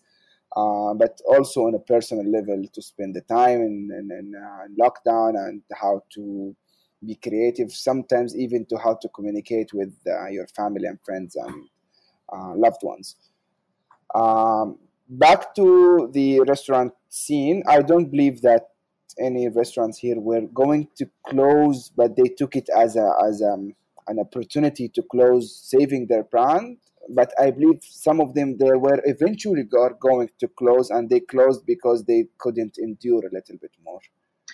[0.56, 4.68] uh, but also on a personal level to spend the time in, in, in uh,
[4.82, 6.56] lockdown and how to
[7.06, 11.66] be creative, sometimes even to how to communicate with uh, your family and friends and
[12.56, 13.16] loved ones.
[14.16, 14.80] Um,
[15.10, 18.70] back to the restaurant scene, I don't believe that
[19.20, 23.52] any restaurants here were going to close, but they took it as a as a,
[23.52, 23.74] um,
[24.08, 26.78] an opportunity to close, saving their brand.
[27.10, 31.66] But I believe some of them they were eventually going to close, and they closed
[31.66, 34.00] because they couldn't endure a little bit more.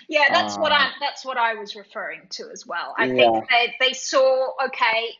[0.10, 2.94] Yeah, that's uh, what I that's what I was referring to as well.
[2.98, 3.13] I yeah.
[3.16, 5.16] think they, they saw okay,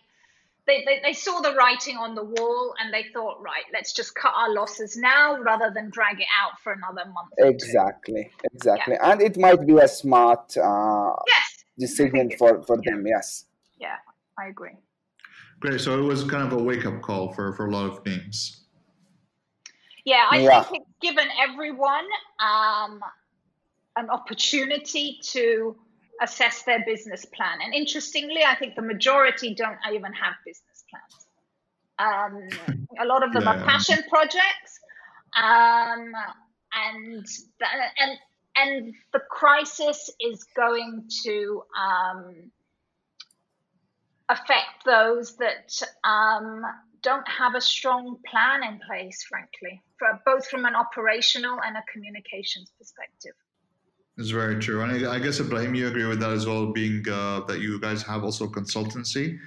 [0.66, 4.16] they, they, they saw the writing on the wall and they thought, right, let's just
[4.16, 7.30] cut our losses now rather than drag it out for another month.
[7.38, 8.96] Exactly, exactly.
[8.96, 9.12] Yeah.
[9.12, 11.66] And it might be a smart uh, yes.
[11.78, 12.92] decision for, for yeah.
[12.92, 13.46] them, yes.
[13.80, 13.98] Yeah,
[14.40, 14.78] I agree.
[15.64, 15.80] Great.
[15.80, 18.66] So it was kind of a wake up call for, for a lot of names.
[20.04, 20.62] Yeah, I yeah.
[20.62, 22.04] think it's given everyone
[22.38, 23.00] um,
[23.96, 25.78] an opportunity to
[26.22, 27.60] assess their business plan.
[27.64, 32.50] And interestingly, I think the majority don't even have business plans.
[32.68, 33.62] Um, a lot of them yeah.
[33.62, 34.82] are passion projects,
[35.42, 36.12] um,
[36.74, 37.26] and
[37.60, 37.68] the,
[38.00, 38.18] and
[38.58, 42.52] and the crisis is going to um,
[44.30, 46.64] affect those that um,
[47.02, 51.84] don't have a strong plan in place, frankly, for, both from an operational and a
[51.92, 53.34] communications perspective.
[54.18, 57.04] It's very true, and I, I guess Ibrahim, you agree with that as well, being
[57.10, 59.40] uh, that you guys have also consultancy.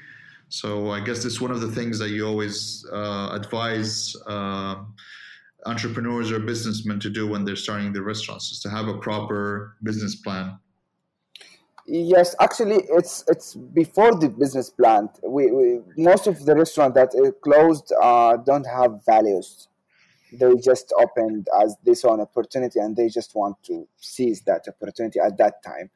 [0.48, 4.76] So I guess it's one of the things that you always uh, advise uh,
[5.66, 9.76] entrepreneurs or businessmen to do when they're starting their restaurants, is to have a proper
[9.82, 10.58] business plan.
[11.88, 15.08] Yes, actually, it's it's before the business plan.
[15.22, 17.10] We, we most of the restaurant that
[17.42, 19.68] closed uh, don't have values
[20.32, 24.64] they just opened as they saw an opportunity and they just want to seize that
[24.68, 25.90] opportunity at that time.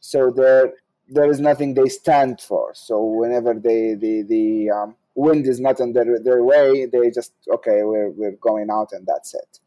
[0.00, 0.74] So there
[1.08, 2.72] there is nothing they stand for.
[2.74, 7.32] So whenever they the the um, wind is not in their, their way, they just
[7.52, 9.60] okay, we're we're going out and that's it.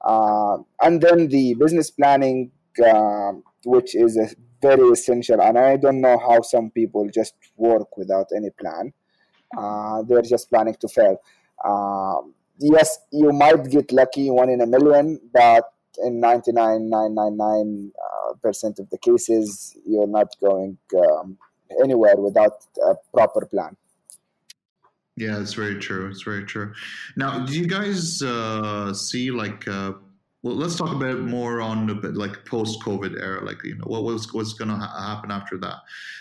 [0.00, 2.50] Uh, and then the business planning,
[2.84, 3.32] uh,
[3.64, 4.28] which is a
[4.60, 8.92] very essential, and I don't know how some people just work without any plan.
[9.56, 11.20] Uh, they're just planning to fail.
[11.64, 15.64] Um, yes, you might get lucky one in a million, but
[16.04, 21.36] in 99.999 uh, percent of the cases, you're not going um,
[21.82, 23.76] anywhere without a proper plan.
[25.16, 26.08] Yeah, it's very true.
[26.08, 26.72] It's very true.
[27.16, 29.66] Now, do you guys uh, see like?
[30.42, 33.44] Well, let's talk a bit more on the like post-COVID era.
[33.44, 35.76] Like, you know, what was what's going to ha- happen after that?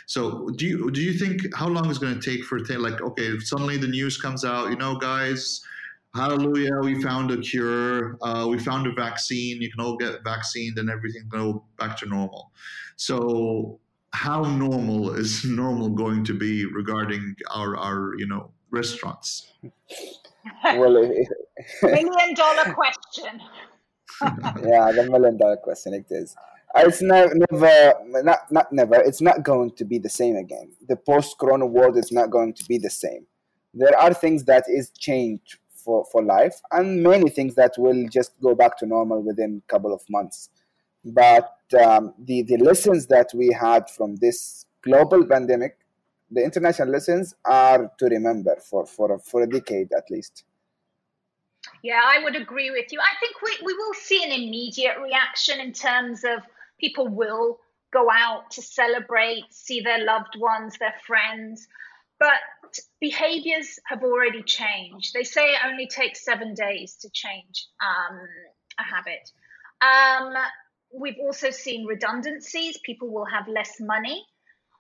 [0.08, 3.02] So, do you do you think how long is going to take for th- like
[3.02, 5.62] okay, suddenly the news comes out, you know, guys,
[6.16, 10.80] hallelujah, we found a cure, uh, we found a vaccine, you can all get vaccinated
[10.80, 12.52] and everything go back to normal.
[12.96, 13.80] So
[14.12, 19.52] how normal is normal going to be regarding our, our you know, restaurants?
[20.64, 20.94] well,
[21.84, 23.42] million dollar question.
[24.22, 26.36] yeah, the million dollar question it is.
[26.76, 28.96] It's not, never, not, not never.
[28.96, 30.72] It's not going to be the same again.
[30.88, 33.26] The post-corona world is not going to be the same.
[33.74, 38.40] There are things that is changed for, for life and many things that will just
[38.42, 40.50] go back to normal within a couple of months.
[41.04, 45.78] But um, the, the lessons that we had from this global pandemic,
[46.30, 50.44] the international lessons are to remember for, for, for a decade at least.
[51.84, 53.00] Yeah, I would agree with you.
[53.00, 56.42] I think we, we will see an immediate reaction in terms of
[56.80, 57.60] people will
[57.92, 61.68] go out to celebrate, see their loved ones, their friends.
[62.20, 62.40] But
[63.00, 65.14] behaviors have already changed.
[65.14, 68.20] They say it only takes seven days to change um,
[68.78, 69.32] a habit.
[69.82, 70.34] Um,
[70.94, 72.78] we've also seen redundancies.
[72.84, 74.26] People will have less money.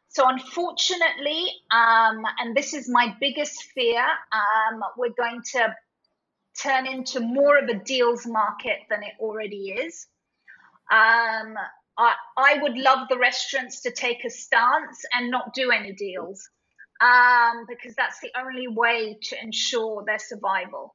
[0.09, 5.75] So, unfortunately, um, and this is my biggest fear, um, we're going to
[6.61, 10.07] turn into more of a deals market than it already is.
[10.91, 11.55] Um,
[11.97, 16.49] I, I would love the restaurants to take a stance and not do any deals
[17.01, 20.93] um, because that's the only way to ensure their survival.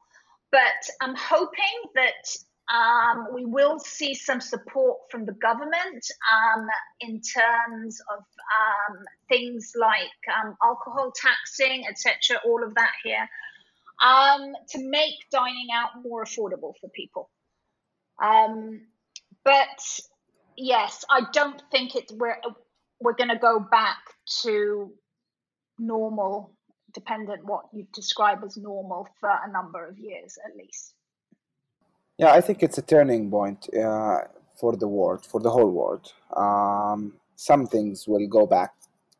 [0.50, 2.37] But I'm hoping that
[2.72, 6.66] um, we will see some support from the government um,
[7.00, 8.98] in terms of um,
[9.29, 10.09] things like
[10.42, 13.29] um, alcohol taxing, etc., all of that here,
[14.02, 17.30] um, to make dining out more affordable for people.
[19.44, 19.80] but
[20.57, 22.37] yes, I don't think it's we're
[23.00, 23.98] we're going to go back
[24.42, 24.90] to
[25.78, 26.52] normal,
[26.92, 30.95] dependent what you describe as normal for a number of years at least.
[32.16, 34.20] Yeah, I think it's a turning point uh,
[34.57, 36.12] for the world, for the whole world.
[36.36, 38.72] Um, some things will go back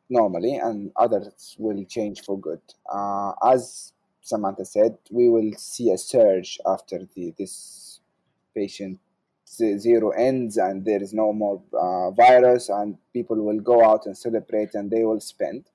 [0.09, 2.61] normally, and others will change for good.
[2.91, 3.93] Uh, as
[4.25, 8.01] Samantha said, we will see a surge after the this
[8.55, 8.99] patient
[9.47, 14.17] zero ends and there is no more uh, virus and people will go out and
[14.17, 15.67] celebrate and they will spend.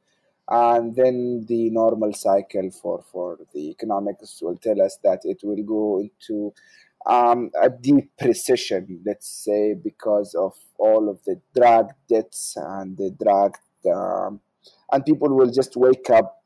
[0.49, 5.63] And then the normal cycle for for the economics will tell us that it will
[5.63, 6.51] go into
[7.05, 13.11] um, a deep recession let's say because of all of the drug debts and the
[13.23, 13.55] drug
[13.93, 14.41] um,
[14.91, 16.38] and people will just wake up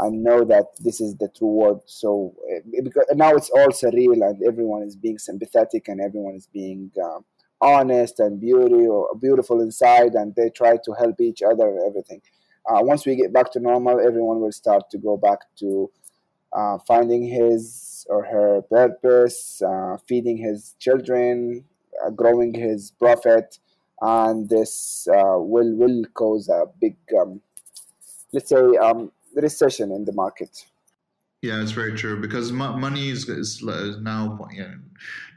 [0.00, 1.82] and know that this is the true world.
[1.86, 6.48] So uh, because now it's all surreal and everyone is being sympathetic and everyone is
[6.52, 7.20] being uh,
[7.60, 12.20] honest and beauty or beautiful inside and they try to help each other and everything.
[12.68, 15.90] Uh, once we get back to normal, everyone will start to go back to
[16.52, 21.64] uh, finding his or her purpose, uh, feeding his children,
[22.04, 23.58] uh, growing his profit,
[24.00, 27.40] and this will will cause a big, um,
[28.32, 29.10] let's say, um,
[29.42, 30.66] recession in the market.
[31.42, 34.74] Yeah, it's very true because money is, is now you know,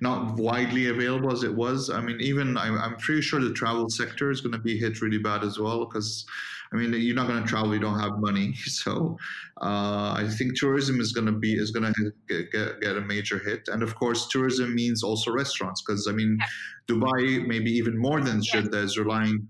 [0.02, 1.90] not widely available as it was.
[1.90, 5.02] I mean, even I'm, I'm pretty sure the travel sector is going to be hit
[5.02, 6.26] really bad as well because,
[6.72, 8.56] I mean, you're not going to travel, you don't have money.
[8.66, 9.18] So
[9.62, 13.02] uh, I think tourism is going to be is going to get, get, get, a
[13.02, 16.40] major hit, and of course, tourism means also restaurants because I mean,
[16.88, 19.48] Dubai maybe even more than Jeddah is relying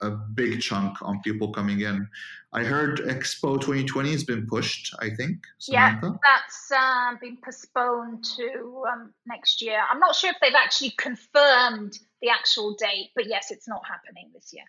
[0.00, 2.08] a big chunk on people coming in.
[2.52, 5.44] I heard Expo 2020 has been pushed, I think.
[5.58, 6.06] Samantha?
[6.06, 9.80] Yeah, that's uh, been postponed to um, next year.
[9.90, 14.30] I'm not sure if they've actually confirmed the actual date, but yes, it's not happening
[14.34, 14.64] this year.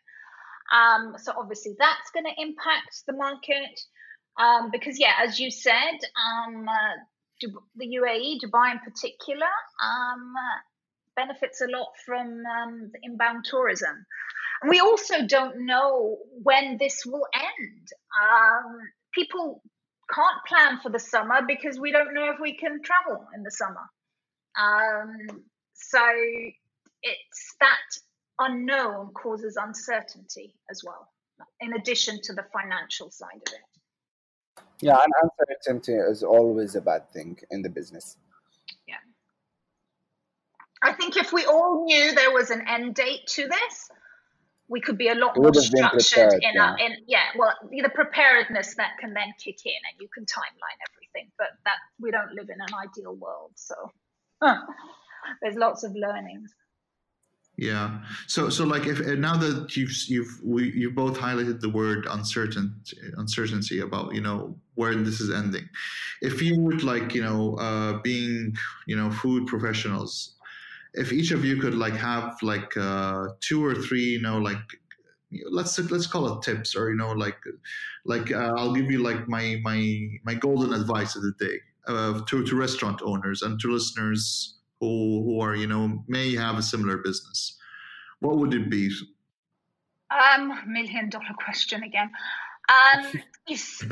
[0.72, 3.80] Um, so obviously that's going to impact the market
[4.38, 9.48] um, because, yeah, as you said, um, uh, the UAE, Dubai in particular,
[9.82, 10.34] um,
[11.18, 14.06] benefits a lot from um, inbound tourism.
[14.70, 17.88] We also don't know when this will end.
[18.24, 18.78] Um,
[19.14, 19.62] people
[20.10, 23.52] can't plan for the summer because we don't know if we can travel in the
[23.52, 23.86] summer.
[24.58, 25.44] Um,
[25.74, 26.00] so
[27.04, 28.00] it's that
[28.40, 31.10] unknown causes uncertainty as well,
[31.60, 34.64] in addition to the financial side of it.
[34.80, 38.18] Yeah, and uncertainty is always a bad thing in the business.
[40.84, 40.90] Yeah.
[40.90, 43.90] I think if we all knew there was an end date to this,
[44.70, 46.64] we could be a lot more structured in yeah.
[46.64, 50.80] our in yeah well the preparedness that can then kick in and you can timeline
[50.90, 53.76] everything but that we don't live in an ideal world so
[55.42, 56.54] there's lots of learnings
[57.58, 62.06] yeah so so like if now that you've you've we you both highlighted the word
[62.12, 62.80] uncertain
[63.18, 65.68] uncertainty about you know where this is ending
[66.22, 68.56] if you would like you know uh being
[68.86, 70.37] you know food professionals
[70.98, 74.58] if each of you could like have like uh, two or three, you know, like
[75.52, 77.38] let's let's call it tips or you know like
[78.06, 79.80] like uh, I'll give you like my my
[80.24, 85.24] my golden advice of the day uh, to to restaurant owners and to listeners who
[85.24, 87.58] who are you know may have a similar business.
[88.20, 88.92] What would it be?
[90.10, 92.10] Um, million dollar question again.
[92.70, 93.06] Um,
[93.48, 93.88] you see,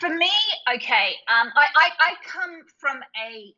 [0.00, 0.30] for me,
[0.76, 1.14] okay.
[1.26, 3.54] Um, I, I I come from a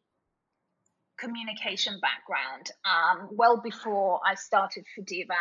[1.21, 2.71] communication background.
[2.85, 5.37] Um, well before I started Foodiva,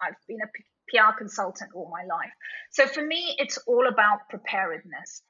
[0.00, 0.50] I've been a
[0.88, 2.32] PR consultant all my life.
[2.70, 5.22] So for me, it's all about preparedness.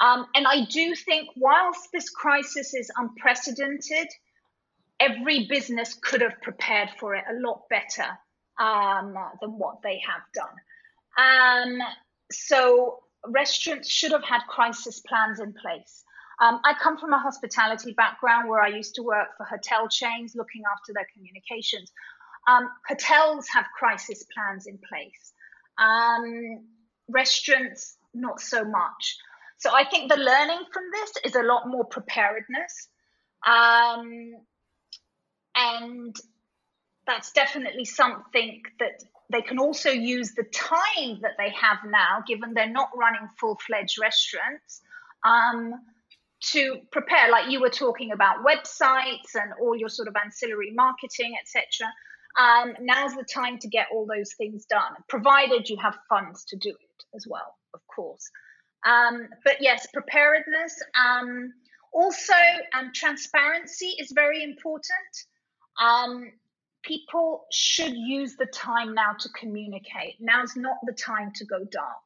[0.00, 4.08] Um, and I do think, whilst this crisis is unprecedented,
[5.00, 8.08] every business could have prepared for it a lot better
[8.58, 10.56] um, than what they have done.
[11.18, 11.78] Um,
[12.30, 16.04] so restaurants should have had crisis plans in place.
[16.40, 20.34] Um, I come from a hospitality background where I used to work for hotel chains
[20.34, 21.90] looking after their communications.
[22.46, 25.32] Um, hotels have crisis plans in place,
[25.78, 26.64] um,
[27.08, 29.16] restaurants, not so much.
[29.58, 32.88] So I think the learning from this is a lot more preparedness.
[33.46, 34.34] Um,
[35.54, 36.14] and
[37.06, 42.52] that's definitely something that they can also use the time that they have now, given
[42.54, 44.82] they're not running full fledged restaurants.
[45.24, 45.74] Um,
[46.52, 51.34] to prepare like you were talking about websites and all your sort of ancillary marketing
[51.40, 51.92] etc
[52.38, 56.56] um, now's the time to get all those things done provided you have funds to
[56.56, 58.30] do it as well of course.
[58.84, 61.52] Um, but yes preparedness um,
[61.92, 62.34] also
[62.74, 65.14] um, transparency is very important.
[65.80, 66.32] Um,
[66.82, 70.16] people should use the time now to communicate.
[70.20, 72.05] Now's not the time to go dark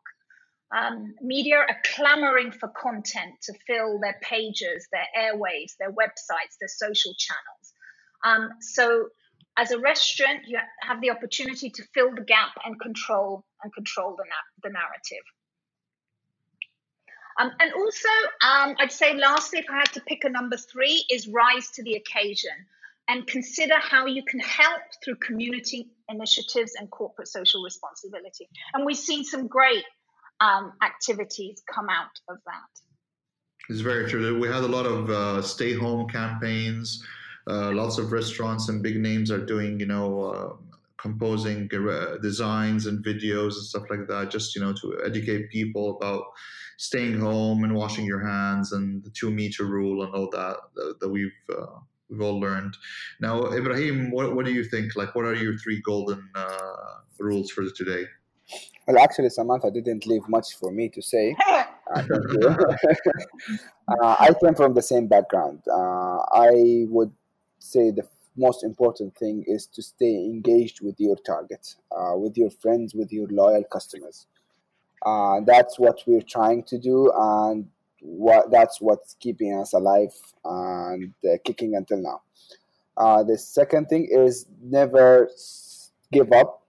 [0.72, 6.68] um, media are clamoring for content to fill their pages, their airwaves, their websites, their
[6.68, 7.72] social channels.
[8.24, 9.08] Um, so,
[9.56, 14.14] as a restaurant, you have the opportunity to fill the gap and control and control
[14.16, 15.24] the, na- the narrative.
[17.40, 18.08] Um, and also,
[18.42, 21.82] um, I'd say lastly, if I had to pick a number three, is rise to
[21.82, 22.52] the occasion.
[23.08, 28.48] and consider how you can help through community initiatives and corporate social responsibility.
[28.72, 29.84] And we've seen some great
[30.40, 32.70] um, activities come out of that.
[33.68, 34.38] It's very true.
[34.40, 37.04] We had a lot of uh, stay home campaigns.
[37.48, 40.52] Uh, lots of restaurants and big names are doing, you know, uh,
[40.98, 45.96] composing uh, designs and videos and stuff like that, just you know, to educate people
[45.96, 46.24] about
[46.78, 50.96] staying home and washing your hands and the two meter rule and all that that,
[51.00, 51.78] that we've uh,
[52.08, 52.76] we've all learned.
[53.20, 54.96] Now, Ibrahim, what, what do you think?
[54.96, 58.04] Like, what are your three golden uh, rules for today?
[58.90, 61.36] Well, actually, Samantha didn't leave much for me to say.
[61.96, 62.04] uh,
[64.02, 65.60] I came from the same background.
[65.70, 67.12] Uh, I would
[67.60, 68.02] say the
[68.36, 73.12] most important thing is to stay engaged with your target, uh, with your friends, with
[73.12, 74.26] your loyal customers.
[75.06, 77.68] Uh, that's what we're trying to do, and
[78.00, 80.14] what that's what's keeping us alive
[80.44, 82.22] and uh, kicking until now.
[82.96, 85.30] Uh, the second thing is never
[86.12, 86.59] give up.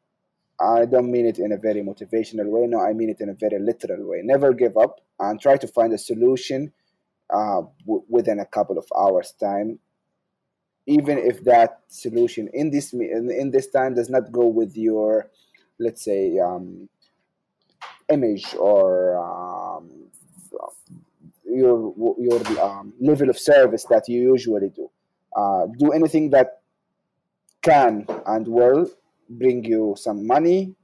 [0.62, 2.68] I don't mean it in a very motivational way.
[2.68, 4.22] No, I mean it in a very literal way.
[4.24, 6.72] Never give up and try to find a solution
[7.34, 9.80] uh, w- within a couple of hours' time.
[10.86, 15.30] Even if that solution in this in, in this time does not go with your,
[15.80, 16.90] let's say, um,
[18.10, 19.90] image or um,
[21.46, 24.90] your your um, level of service that you usually do.
[25.36, 26.62] Uh, do anything that
[27.62, 28.90] can and will
[29.40, 30.76] bring you some money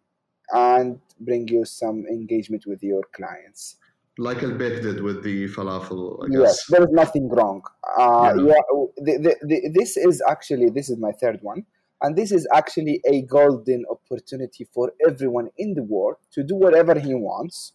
[0.52, 3.78] and bring you some engagement with your clients.
[4.18, 6.24] Like Albert did with the falafel.
[6.24, 6.40] I guess.
[6.40, 7.62] Yes, there is nothing wrong.
[8.00, 8.54] Uh, yeah.
[8.54, 8.62] yeah
[8.98, 11.66] the, the, the, this is actually this is my third one,
[12.02, 17.00] and this is actually a golden opportunity for everyone in the world to do whatever
[17.00, 17.74] he wants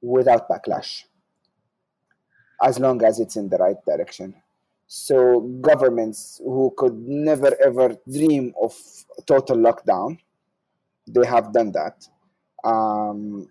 [0.00, 1.04] without backlash
[2.62, 4.34] as long as it's in the right direction.
[4.86, 8.74] So governments who could never ever dream of
[9.26, 10.18] total lockdown,
[11.06, 12.06] they have done that.
[12.64, 13.48] Um,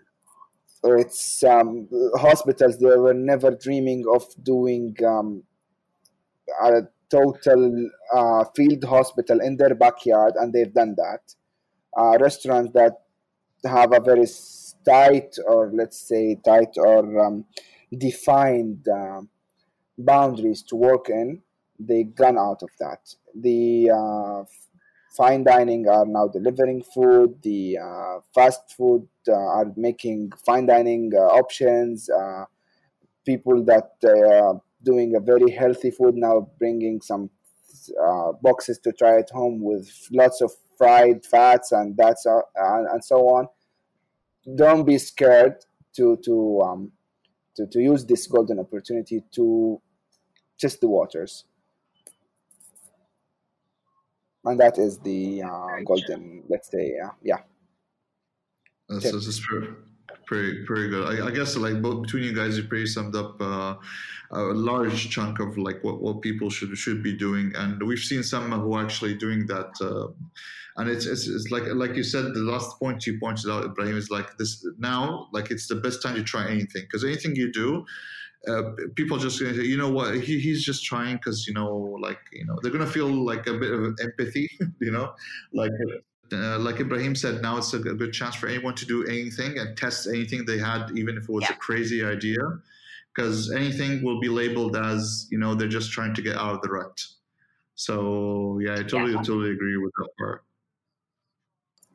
[0.83, 5.43] it's um, hospitals they were never dreaming of doing um,
[6.61, 11.21] a total uh, field hospital in their backyard, and they've done that.
[11.95, 12.93] Uh, restaurants that
[13.65, 14.25] have a very
[14.85, 17.45] tight, or let's say tight or um,
[17.97, 19.21] defined uh,
[19.97, 21.41] boundaries to work in,
[21.79, 23.15] they gone out of that.
[23.35, 24.43] The uh,
[25.15, 27.41] fine dining are now delivering food.
[27.41, 32.09] The uh, fast food uh, are making fine dining uh, options.
[32.09, 32.45] Uh,
[33.25, 37.29] people that are doing a very healthy food now bringing some
[38.41, 43.29] boxes to try at home with lots of fried fats and that's and, and so
[43.29, 43.47] on.
[44.55, 45.65] Don't be scared
[45.95, 46.91] to to um,
[47.55, 49.81] to, to use this golden opportunity to
[50.59, 51.45] test the waters.
[54.45, 57.39] And that is the uh, golden, let's say, uh, yeah.
[58.89, 59.67] That's, that's pretty,
[60.25, 61.07] pretty, pretty good.
[61.07, 63.75] I, I, guess like both between you guys, you pretty summed up uh,
[64.31, 68.23] a large chunk of like what, what people should should be doing, and we've seen
[68.23, 70.07] some who are actually doing that uh,
[70.77, 73.95] and it's, it's, it's like like you said the last point you pointed out ibrahim
[73.95, 76.81] is like this now like it's the best time to try anything.
[76.83, 77.85] Because anything you do
[78.47, 80.15] uh, people just going to say, you know what?
[80.15, 83.53] He, he's just trying because you know like you know they're gonna feel like a
[83.53, 84.49] bit of empathy
[84.81, 85.13] you know?
[85.53, 85.71] Like
[86.33, 89.57] uh, like Ibrahim said, now it's a, a, good chance for anyone to do anything
[89.57, 91.55] and test anything they had, even if it was yeah.
[91.55, 92.39] a crazy idea,
[93.13, 96.61] because anything will be labeled as you know they're just trying to get out of
[96.61, 97.03] the rut.
[97.75, 99.17] So yeah, I totally yeah.
[99.17, 100.43] totally agree with that part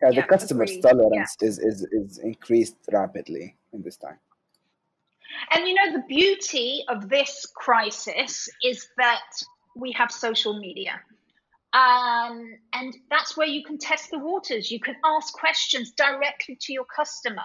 [0.02, 0.82] yeah, the customer's agreed.
[0.82, 1.48] tolerance yeah.
[1.48, 4.18] is, is is increased rapidly in this time.
[5.54, 9.30] And you know the beauty of this crisis is that
[9.76, 11.00] we have social media.
[11.72, 14.70] Um, and that's where you can test the waters.
[14.70, 17.42] You can ask questions directly to your customer.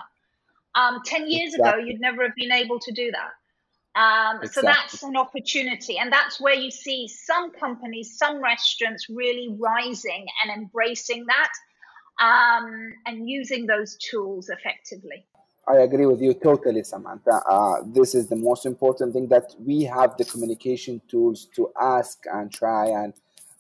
[0.76, 1.82] Um, 10 years exactly.
[1.82, 3.32] ago, you'd never have been able to do that.
[3.96, 4.48] Um, exactly.
[4.54, 5.98] So that's an opportunity.
[5.98, 11.52] And that's where you see some companies, some restaurants really rising and embracing that
[12.20, 15.26] um, and using those tools effectively.
[15.68, 17.42] I agree with you totally, Samantha.
[17.50, 22.26] Uh, this is the most important thing that we have the communication tools to ask
[22.32, 23.14] and try and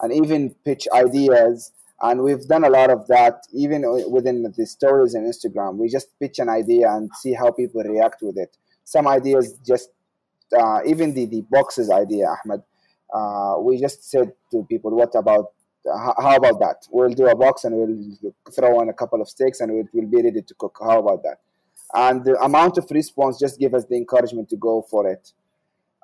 [0.03, 1.71] and even pitch ideas.
[2.01, 3.81] And we've done a lot of that even
[4.11, 5.77] within the stories and Instagram.
[5.77, 8.57] We just pitch an idea and see how people react with it.
[8.83, 9.89] Some ideas just
[10.53, 12.61] uh, even the, the boxes idea, Ahmed.
[13.13, 15.53] Uh, we just said to people, what about
[15.85, 16.87] how about that?
[16.91, 20.07] We'll do a box and we'll throw in a couple of steaks and we'll, we'll
[20.07, 20.77] be ready to cook.
[20.81, 21.39] How about that?
[21.93, 25.31] And the amount of response just give us the encouragement to go for it.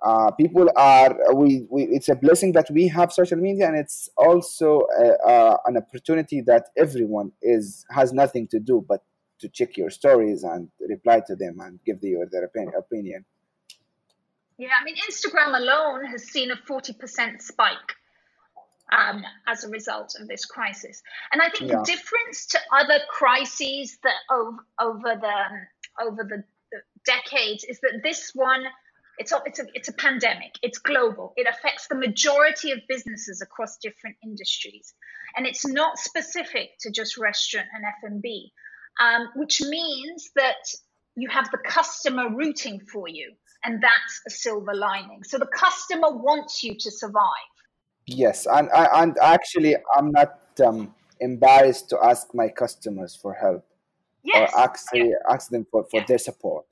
[0.01, 4.09] Uh, people are we, we it's a blessing that we have social media and it's
[4.15, 9.03] also a, uh, an opportunity that everyone is has nothing to do but
[9.39, 12.45] to check your stories and reply to them and give the, their
[12.77, 13.25] opinion
[14.57, 17.95] yeah i mean instagram alone has seen a 40% spike
[18.91, 21.77] um, as a result of this crisis and i think yeah.
[21.77, 26.43] the difference to other crises that over, over the over the
[27.05, 28.63] decades is that this one
[29.19, 30.55] it's a, it's a it's a pandemic.
[30.63, 31.33] It's global.
[31.35, 34.93] It affects the majority of businesses across different industries,
[35.35, 38.51] and it's not specific to just restaurant and F and B,
[38.99, 40.63] um, which means that
[41.15, 45.23] you have the customer rooting for you, and that's a silver lining.
[45.23, 47.51] So the customer wants you to survive.
[48.07, 53.65] Yes, and and actually, I'm not um, embarrassed to ask my customers for help
[54.23, 54.51] yes.
[54.53, 55.03] or ask, yeah.
[55.29, 56.05] ask them for, for yeah.
[56.07, 56.65] their support.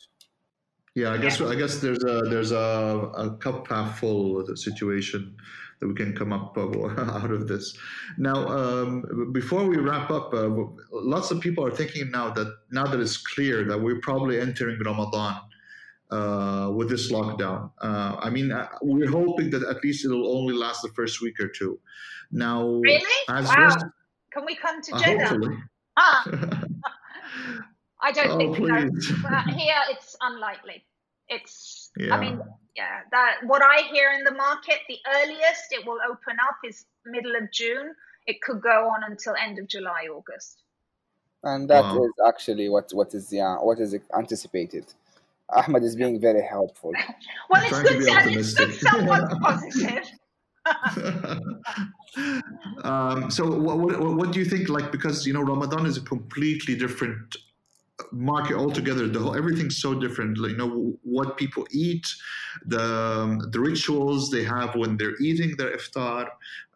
[0.98, 5.38] Yeah, I guess I guess there's a there's a, a cup half full situation
[5.80, 7.78] that we can come up out of this.
[8.18, 10.50] Now, um, before we wrap up, uh,
[10.92, 14.80] lots of people are thinking now that now that it's clear that we're probably entering
[14.80, 15.40] Ramadan
[16.10, 17.70] uh, with this lockdown.
[17.80, 21.40] Uh, I mean, uh, we're hoping that at least it'll only last the first week
[21.40, 21.80] or two.
[22.32, 23.06] Now, really?
[23.30, 23.76] wow.
[24.34, 25.28] Can we come to uh, Jeddah?
[25.28, 25.58] Hopefully.
[28.02, 29.08] I don't oh, think please.
[29.08, 29.16] so.
[29.56, 30.84] here it's unlikely.
[31.30, 32.16] It's, yeah.
[32.16, 32.42] I mean,
[32.76, 36.86] yeah, that what I hear in the market, the earliest it will open up is
[37.06, 37.94] middle of June.
[38.28, 40.64] It could go on until end of July, August.
[41.44, 42.04] And that wow.
[42.04, 44.86] is actually what what is yeah what is anticipated.
[45.50, 46.92] Ahmed is being very helpful.
[47.50, 50.04] well, it's good, to, it's good somewhat positive.
[52.84, 56.02] um, so what, what, what, do you think like because you know ramadan is a
[56.02, 57.38] completely different
[58.12, 60.38] market altogether the whole everything's so different.
[60.38, 62.08] Like, you know what people eat
[62.66, 66.28] the um, the rituals they have when they're eating their iftar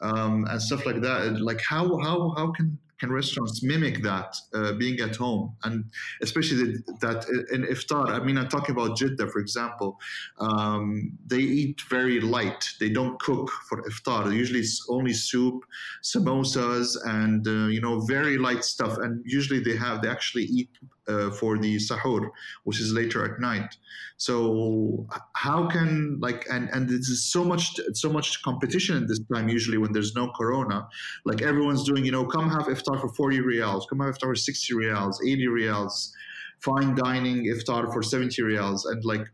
[0.01, 1.39] um, and stuff like that.
[1.41, 5.55] Like how how how can can restaurants mimic that uh, being at home?
[5.63, 5.85] And
[6.21, 9.99] especially the, that in iftar i mean i'm talking about jeddah for example
[10.37, 12.69] um, they eat very light.
[12.79, 14.33] They don't cook for iftar.
[14.33, 15.63] Usually it's only soup
[16.03, 18.97] samosas and uh, you know very light stuff.
[18.97, 20.69] And usually they have they actually eat
[21.11, 22.29] uh, for the sahur,
[22.63, 23.75] which is later at night.
[24.17, 29.19] So how can like and and this is so much so much competition at this
[29.33, 30.87] time usually when there's no corona,
[31.25, 34.35] like everyone's doing you know come have iftar for 40 riyals, come have iftar for
[34.35, 36.11] 60 riyals, 80 riyals,
[36.59, 39.25] fine dining iftar for 70 riyals, and like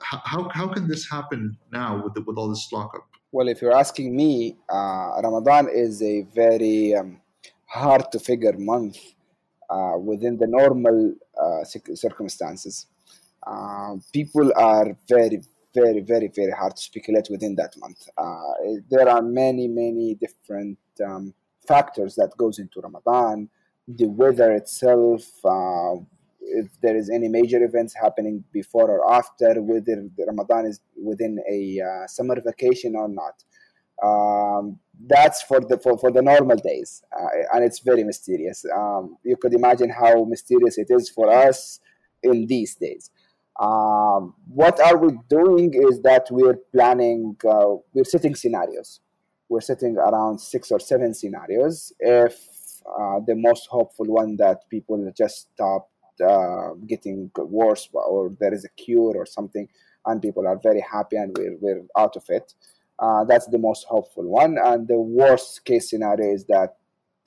[0.00, 3.06] how how can this happen now with the, with all this lockup?
[3.32, 7.20] Well, if you're asking me, uh, Ramadan is a very um,
[7.66, 8.96] hard to figure month
[9.98, 11.64] within the normal uh,
[11.94, 12.86] circumstances.
[13.46, 15.40] Uh, people are very,
[15.74, 18.08] very, very, very hard to speculate within that month.
[18.90, 21.34] there are many, many different um,
[21.66, 23.48] factors that goes into Ramadan,
[23.86, 25.22] the weather itself,
[26.48, 31.80] if there is any major events happening before or after, whether Ramadan is within a
[31.80, 33.44] uh, summer vacation or not.
[34.02, 38.64] Um, that's for the for, for the normal days uh, and it's very mysterious.
[38.74, 41.80] Um, you could imagine how mysterious it is for us
[42.22, 43.10] in these days.
[43.60, 49.00] Um, what are we doing is that we're planning uh, we're setting scenarios.
[49.48, 51.92] We're setting around six or seven scenarios.
[52.00, 52.34] If
[52.86, 55.88] uh, the most hopeful one that people just stop
[56.26, 59.68] uh, getting worse or there is a cure or something
[60.06, 62.54] and people are very happy and we're, we're out of it
[62.98, 64.56] uh, that's the most hopeful one.
[64.62, 66.76] And the worst case scenario is that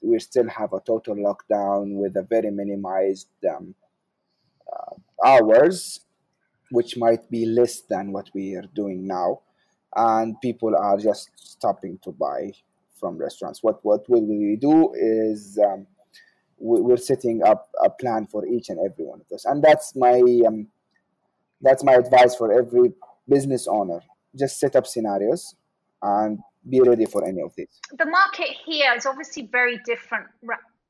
[0.02, 3.76] we still have a total lockdown with a very minimized um,
[4.72, 6.02] uh, hours,
[6.72, 9.42] which might be less than what we are doing now.
[9.96, 12.52] And people are just stopping to buy
[13.00, 13.64] from restaurants.
[13.64, 15.88] What what will we do is um,
[16.60, 19.96] we, are setting up a plan for each and every one of us, and that's
[19.96, 20.68] my um,
[21.62, 22.94] that's my advice for every
[23.28, 24.02] business owner.
[24.38, 25.56] Just set up scenarios
[26.02, 26.40] and
[26.70, 27.80] be ready for any of these.
[27.98, 30.28] The market here is obviously very different.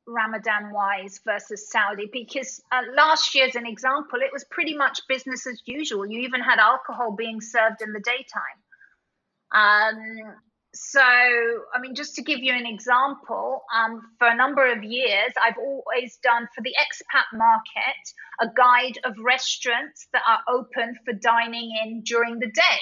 [0.07, 5.01] Ramadan wise versus Saudi because uh, last year, as an example, it was pretty much
[5.07, 6.05] business as usual.
[6.10, 8.60] You even had alcohol being served in the daytime.
[9.53, 10.36] Um,
[10.74, 15.32] so, I mean, just to give you an example, um, for a number of years,
[15.41, 18.03] I've always done for the expat market
[18.41, 22.80] a guide of restaurants that are open for dining in during the day.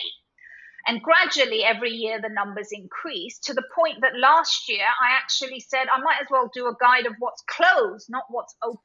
[0.87, 5.59] And gradually, every year, the numbers increased to the point that last year I actually
[5.59, 8.79] said I might as well do a guide of what's closed, not what's open.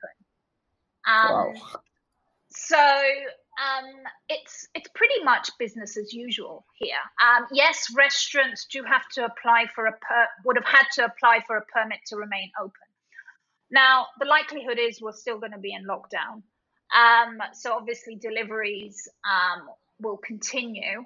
[1.07, 1.53] Um, wow.
[2.50, 3.84] So um,
[4.28, 6.96] it's it's pretty much business as usual here.
[7.22, 11.40] Um, yes, restaurants do have to apply for a per, would have had to apply
[11.46, 12.72] for a permit to remain open.
[13.70, 16.42] Now, the likelihood is we're still going to be in lockdown,
[16.94, 19.68] um, so obviously deliveries um,
[20.00, 21.05] will continue.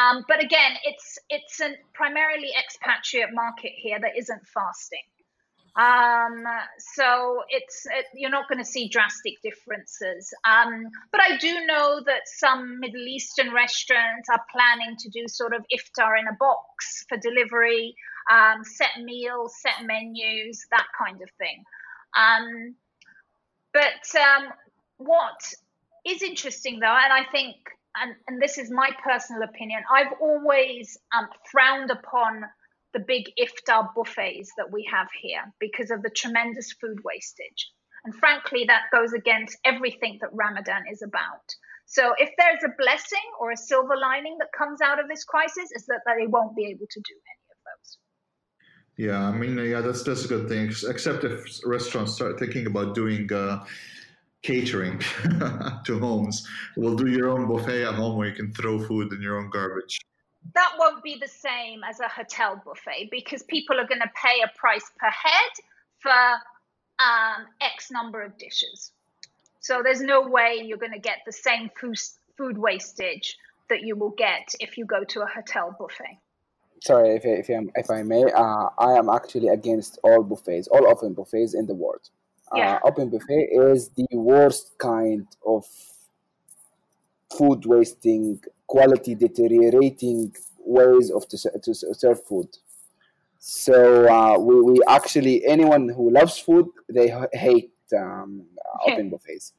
[0.00, 5.02] Um, but again, it's it's a primarily expatriate market here that isn't fasting.
[5.76, 6.44] Um,
[6.78, 10.32] so it's it, you're not going to see drastic differences.
[10.44, 15.52] Um, but I do know that some Middle Eastern restaurants are planning to do sort
[15.52, 17.94] of iftar in a box for delivery,
[18.30, 21.64] um, set meals, set menus, that kind of thing.
[22.16, 22.76] Um,
[23.72, 24.52] but um,
[24.98, 25.42] what
[26.06, 27.56] is interesting though, and I think,
[27.96, 32.44] and, and this is my personal opinion, I've always um, frowned upon
[32.92, 37.70] the big iftar buffets that we have here because of the tremendous food wastage.
[38.04, 41.46] And frankly, that goes against everything that Ramadan is about.
[41.86, 45.70] So if there's a blessing or a silver lining that comes out of this crisis,
[45.74, 47.98] is that they won't be able to do any of those.
[48.96, 50.68] Yeah, I mean, yeah, that's that's a good thing.
[50.88, 53.64] Except if restaurants start thinking about doing uh,
[54.44, 54.98] catering
[55.84, 59.20] to homes, we'll do your own buffet at home where you can throw food in
[59.20, 59.98] your own garbage
[60.52, 64.42] that won't be the same as a hotel buffet because people are going to pay
[64.44, 65.50] a price per head
[66.00, 66.10] for
[66.98, 68.92] um, X number of dishes.
[69.60, 71.98] So there's no way you're going to get the same food,
[72.36, 73.38] food wastage
[73.70, 76.18] that you will get if you go to a hotel buffet.
[76.82, 80.86] Sorry, if, if, I, if I may, uh, I am actually against all buffets, all
[80.86, 82.10] open buffets in the world.
[82.54, 82.78] Uh, yeah.
[82.84, 85.64] open buffet is the worst kind of
[87.36, 92.48] food wasting quality deteriorating ways of to, to serve food.
[93.38, 98.46] So uh, we, we actually anyone who loves food they hate um,
[98.86, 99.52] open buffets.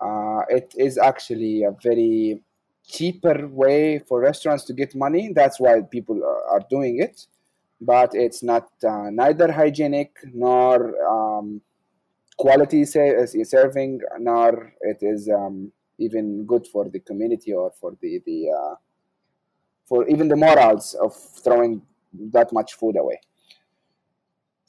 [0.00, 2.40] Uh, it is actually a very
[2.86, 5.32] cheaper way for restaurants to get money.
[5.34, 7.26] That's why people are, are doing it,
[7.80, 11.60] but it's not uh, neither hygienic nor um,
[12.38, 18.50] quality serving, nor it is um, even good for the community or for the the
[18.50, 18.74] uh,
[19.86, 21.82] for even the morals of throwing
[22.12, 23.20] that much food away.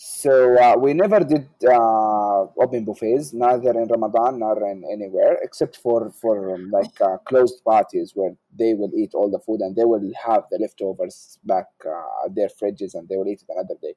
[0.01, 5.75] So uh, we never did uh, open buffets, neither in Ramadan nor in anywhere, except
[5.75, 9.75] for for um, like uh, closed parties where they will eat all the food and
[9.75, 13.53] they will have the leftovers back uh, at their fridges and they will eat it
[13.53, 13.93] another day.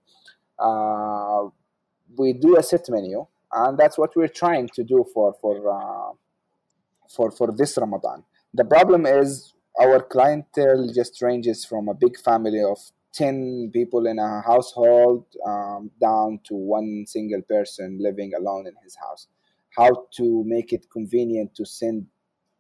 [0.58, 1.48] Uh,
[2.16, 6.12] we do a set menu, and that's what we're trying to do for for uh,
[7.14, 8.24] for, for this Ramadan.
[8.55, 12.78] The problem is our clientele just ranges from a big family of
[13.14, 18.96] 10 people in a household um, down to one single person living alone in his
[18.96, 19.28] house.
[19.76, 22.07] How to make it convenient to send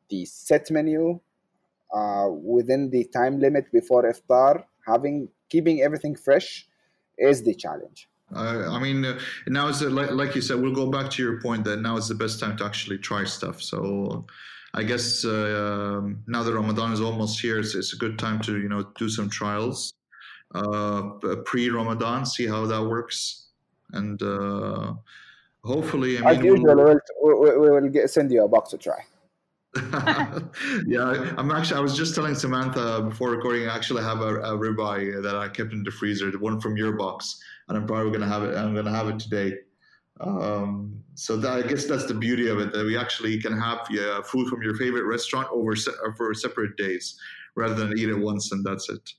[0.08, 1.20] the set menu
[1.94, 6.66] uh, within the time limit before iftar, having keeping everything fresh
[7.18, 8.08] is the challenge.
[8.34, 11.40] Uh, I mean, uh, now is like, like, you said, we'll go back to your
[11.40, 13.60] point that now is the best time to actually try stuff.
[13.60, 14.26] So
[14.74, 18.40] I guess uh, um, now that Ramadan is almost here, it's, it's, a good time
[18.42, 19.92] to you know do some trials
[20.54, 21.02] uh,
[21.44, 23.48] pre-Ramadan, see how that works,
[23.92, 24.94] and uh,
[25.64, 27.00] hopefully, I mean, as usual, we'll,
[27.40, 28.98] we'll, we will get, send you a box to try.
[30.86, 31.78] yeah, I'm actually.
[31.78, 33.68] I was just telling Samantha before recording.
[33.68, 36.76] I actually have a, a ribeye that I kept in the freezer, the one from
[36.76, 38.56] your box, and I'm probably gonna have it.
[38.56, 39.54] I'm gonna have it today.
[40.20, 43.86] Um, so that, I guess that's the beauty of it that we actually can have
[43.90, 47.18] yeah, food from your favorite restaurant over se- for separate days
[47.56, 49.10] rather than eat it once and that's it.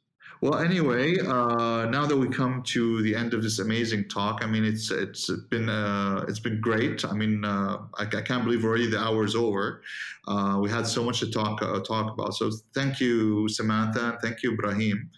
[0.44, 4.46] Well, anyway, uh, now that we come to the end of this amazing talk, I
[4.46, 7.06] mean, it's it's been uh, it's been great.
[7.06, 9.82] I mean, uh, I, I, can't believe already the hour's over.
[10.28, 12.34] Uh, we had so much to talk uh, talk about.
[12.34, 15.12] So thank you, Samantha, and thank you, Ibrahim.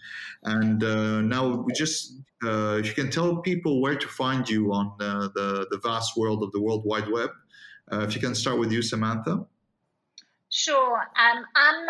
[0.44, 4.92] And uh, now we just if you can tell people where to find you on
[5.00, 7.30] the the vast world of the World Wide Web.
[7.90, 9.44] if you can start with you, Samantha.
[10.50, 11.00] Sure.
[11.18, 11.84] Um, I'm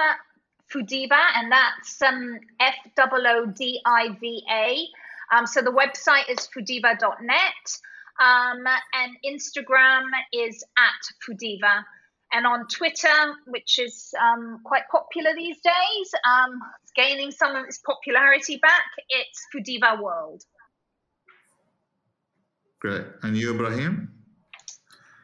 [0.72, 4.86] Foodiva, and that's um, F O O D I V A.
[5.34, 7.80] Um, so the website is foodiva.net,
[8.20, 8.64] um,
[8.94, 11.84] and Instagram is at Foodiva.
[12.32, 13.08] And on Twitter,
[13.46, 18.84] which is um, quite popular these days, um, it's gaining some of its popularity back,
[19.08, 20.42] it's Foodiva World.
[22.80, 23.04] Great.
[23.22, 24.15] And you, Ibrahim?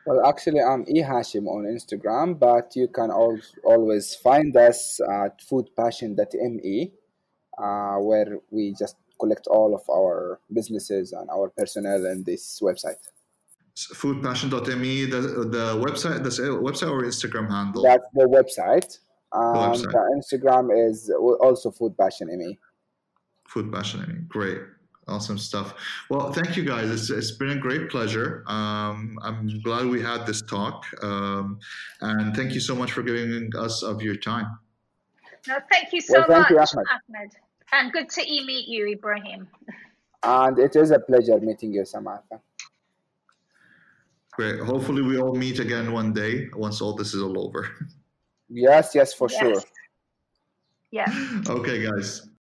[0.06, 6.92] Well, actually, I'm E Hashim on Instagram, but you can always find us at foodpassion.me,
[7.58, 13.00] uh, where we just collect all of our businesses and our personnel in this website.
[13.76, 16.30] foodpassion.me, the, the website, the
[16.68, 17.82] website or Instagram handle?
[17.84, 18.98] That's the website.
[19.32, 19.92] Um, the, website.
[19.92, 22.58] the Instagram is also Food Passion ME.
[23.48, 24.14] Food Passion ME.
[24.28, 24.62] Great.
[25.08, 25.74] Awesome stuff.
[26.08, 26.88] Well, thank you guys.
[26.88, 28.44] It's, it's been a great pleasure.
[28.46, 30.86] Um, I'm glad we had this talk.
[31.02, 31.58] Um,
[32.00, 34.46] and thank you so much for giving us of your time.
[35.48, 36.86] No, thank you so well, thank much, you, Ahmed.
[37.08, 37.32] Ahmed.
[37.72, 39.48] And good to meet you, Ibrahim.
[40.22, 42.40] And it is a pleasure meeting you, Samantha.
[44.32, 44.60] Great.
[44.60, 47.68] Hopefully, we all meet again one day once all this is all over.
[48.54, 49.40] Yes, yes, for yes.
[49.40, 49.62] sure.
[50.90, 51.06] Yeah.
[51.48, 52.28] Okay, guys.